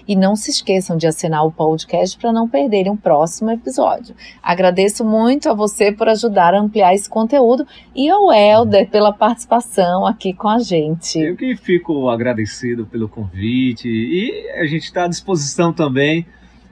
E 0.08 0.16
não 0.16 0.36
se 0.36 0.52
esqueçam 0.52 0.98
de 0.98 1.08
assinar 1.08 1.46
o 1.46 1.52
podcast 1.52 2.18
para 2.18 2.32
não 2.32 2.48
perderem 2.48 2.92
um 2.92 2.98
próximo 2.98 3.50
episódio. 3.52 4.16
Agradeço 4.42 5.04
muito 5.04 5.50
a 5.50 5.54
você 5.54 5.92
por 5.92 6.08
ajudar 6.10 6.54
a 6.54 6.60
ampliar 6.60 6.94
esse 6.94 7.10
conteúdo 7.10 7.66
e 7.96 8.10
ao 8.10 8.32
Helder 8.32 8.90
pela 8.90 9.12
participação 9.12 10.06
aqui 10.06 10.34
com 10.34 10.48
a 10.48 10.60
gente. 10.60 11.20
Eu 11.20 11.36
que 11.36 11.56
fico 11.56 12.10
agradecido 12.10 12.86
pelo 12.86 13.10
convite 13.10 13.88
e 13.88 14.50
a 14.52 14.66
gente 14.66 14.84
está 14.84 15.06
à 15.06 15.08
disposição 15.08 15.74
também 15.74 16.26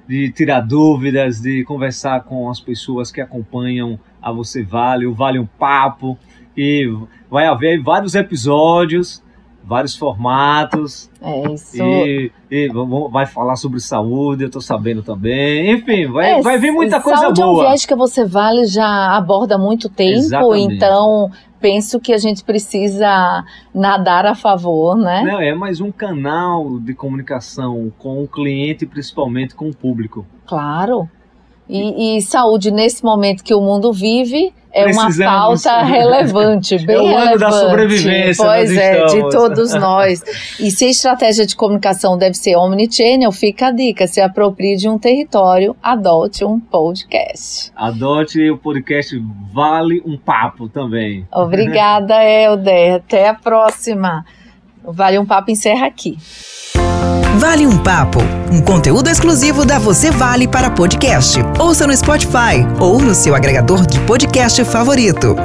de 0.08 0.32
tirar 0.32 0.62
dúvidas, 0.62 1.42
de 1.42 1.66
conversar 1.66 2.24
com 2.24 2.50
as 2.50 2.60
pessoas 2.60 3.12
que 3.12 3.20
acompanham 3.20 4.00
a 4.22 4.32
Você 4.32 4.64
Vale, 4.64 5.06
o 5.06 5.14
Vale 5.14 5.38
um 5.38 5.46
Papo 5.46 6.18
e 6.58 6.92
vai 7.30 7.46
haver 7.46 7.82
vários 7.84 8.16
episódios, 8.16 9.24
vários 9.64 9.96
formatos. 9.96 11.10
É 11.22 11.54
isso. 11.54 11.84
E, 11.84 12.32
e 12.50 12.70
vai 13.12 13.26
falar 13.26 13.58
sobre 13.58 13.80
saúde, 13.82 14.46
eu 14.46 14.50
tô 14.50 14.62
sabendo 14.62 15.04
também. 15.04 15.72
Enfim, 15.72 16.08
vai, 16.08 16.40
é, 16.40 16.42
vai 16.42 16.58
vir 16.58 16.72
muita 16.72 17.02
coisa 17.02 17.24
boa. 17.24 17.36
Saúde 17.36 17.42
é 17.42 17.46
um 17.46 17.60
viés 17.60 17.86
que 17.86 17.96
você 17.96 18.26
vale 18.26 18.66
já 18.66 19.16
aborda 19.16 19.58
muito 19.58 19.90
tempo, 19.90 20.18
Exatamente. 20.18 20.76
então 20.76 21.30
penso 21.60 22.00
que 22.00 22.14
a 22.14 22.18
gente 22.18 22.44
precisa 22.44 23.44
nadar 23.74 24.26
a 24.26 24.36
favor, 24.36 24.96
né? 24.96 25.24
Não, 25.24 25.42
é 25.42 25.54
mais 25.54 25.82
um 25.82 25.92
canal 25.92 26.80
de 26.80 26.94
comunicação 26.94 27.92
com 27.98 28.24
o 28.24 28.28
cliente, 28.28 28.86
principalmente 28.86 29.54
com 29.54 29.70
o 29.70 29.76
público. 29.76 30.26
Claro. 30.46 31.10
E, 31.70 32.18
e, 32.18 32.22
saúde 32.22 32.72
nesse 32.72 33.04
momento 33.04 33.44
que 33.44 33.54
o 33.54 33.60
mundo 33.60 33.92
vive 33.92 34.54
é 34.72 34.86
uma 34.86 35.10
pauta 35.18 35.82
relevante, 35.84 36.78
bem 36.86 36.96
é 36.96 37.00
o 37.00 37.06
relevante. 37.06 37.30
Ano 37.30 37.40
da 37.40 37.52
sobrevivência. 37.52 38.46
Pois 38.46 38.76
é, 38.76 39.06
estamos. 39.06 39.14
de 39.14 39.38
todos 39.38 39.74
nós. 39.74 40.24
E 40.60 40.70
se 40.72 40.86
a 40.86 40.90
estratégia 40.90 41.46
de 41.46 41.56
comunicação 41.56 42.18
deve 42.18 42.36
ser 42.36 42.56
omnichannel, 42.56 43.32
fica 43.32 43.68
a 43.68 43.72
dica: 43.72 44.08
se 44.08 44.22
aproprie 44.22 44.78
de 44.78 44.88
um 44.88 44.98
território, 44.98 45.76
adote 45.82 46.46
um 46.46 46.60
podcast. 46.60 47.72
Adote 47.76 48.50
o 48.50 48.58
podcast 48.58 49.20
Vale 49.52 50.02
um 50.06 50.18
Papo 50.18 50.70
também. 50.70 51.28
Obrigada, 51.32 52.24
Helder. 52.24 52.96
Até 52.96 53.30
a 53.30 53.34
próxima. 53.34 54.24
Vale 54.92 55.20
um 55.20 55.26
Papo 55.26 55.52
encerra 55.52 55.88
aqui. 55.88 56.18
Vale 57.38 57.68
um 57.68 57.78
Papo, 57.78 58.20
um 58.52 58.62
conteúdo 58.62 59.10
exclusivo 59.10 59.64
da 59.64 59.78
Você 59.78 60.10
Vale 60.10 60.48
para 60.48 60.72
podcast. 60.72 61.40
Ouça 61.60 61.86
no 61.86 61.96
Spotify 61.96 62.66
ou 62.80 63.00
no 63.00 63.14
seu 63.14 63.36
agregador 63.36 63.86
de 63.86 64.00
podcast 64.02 64.64
favorito. 64.66 65.36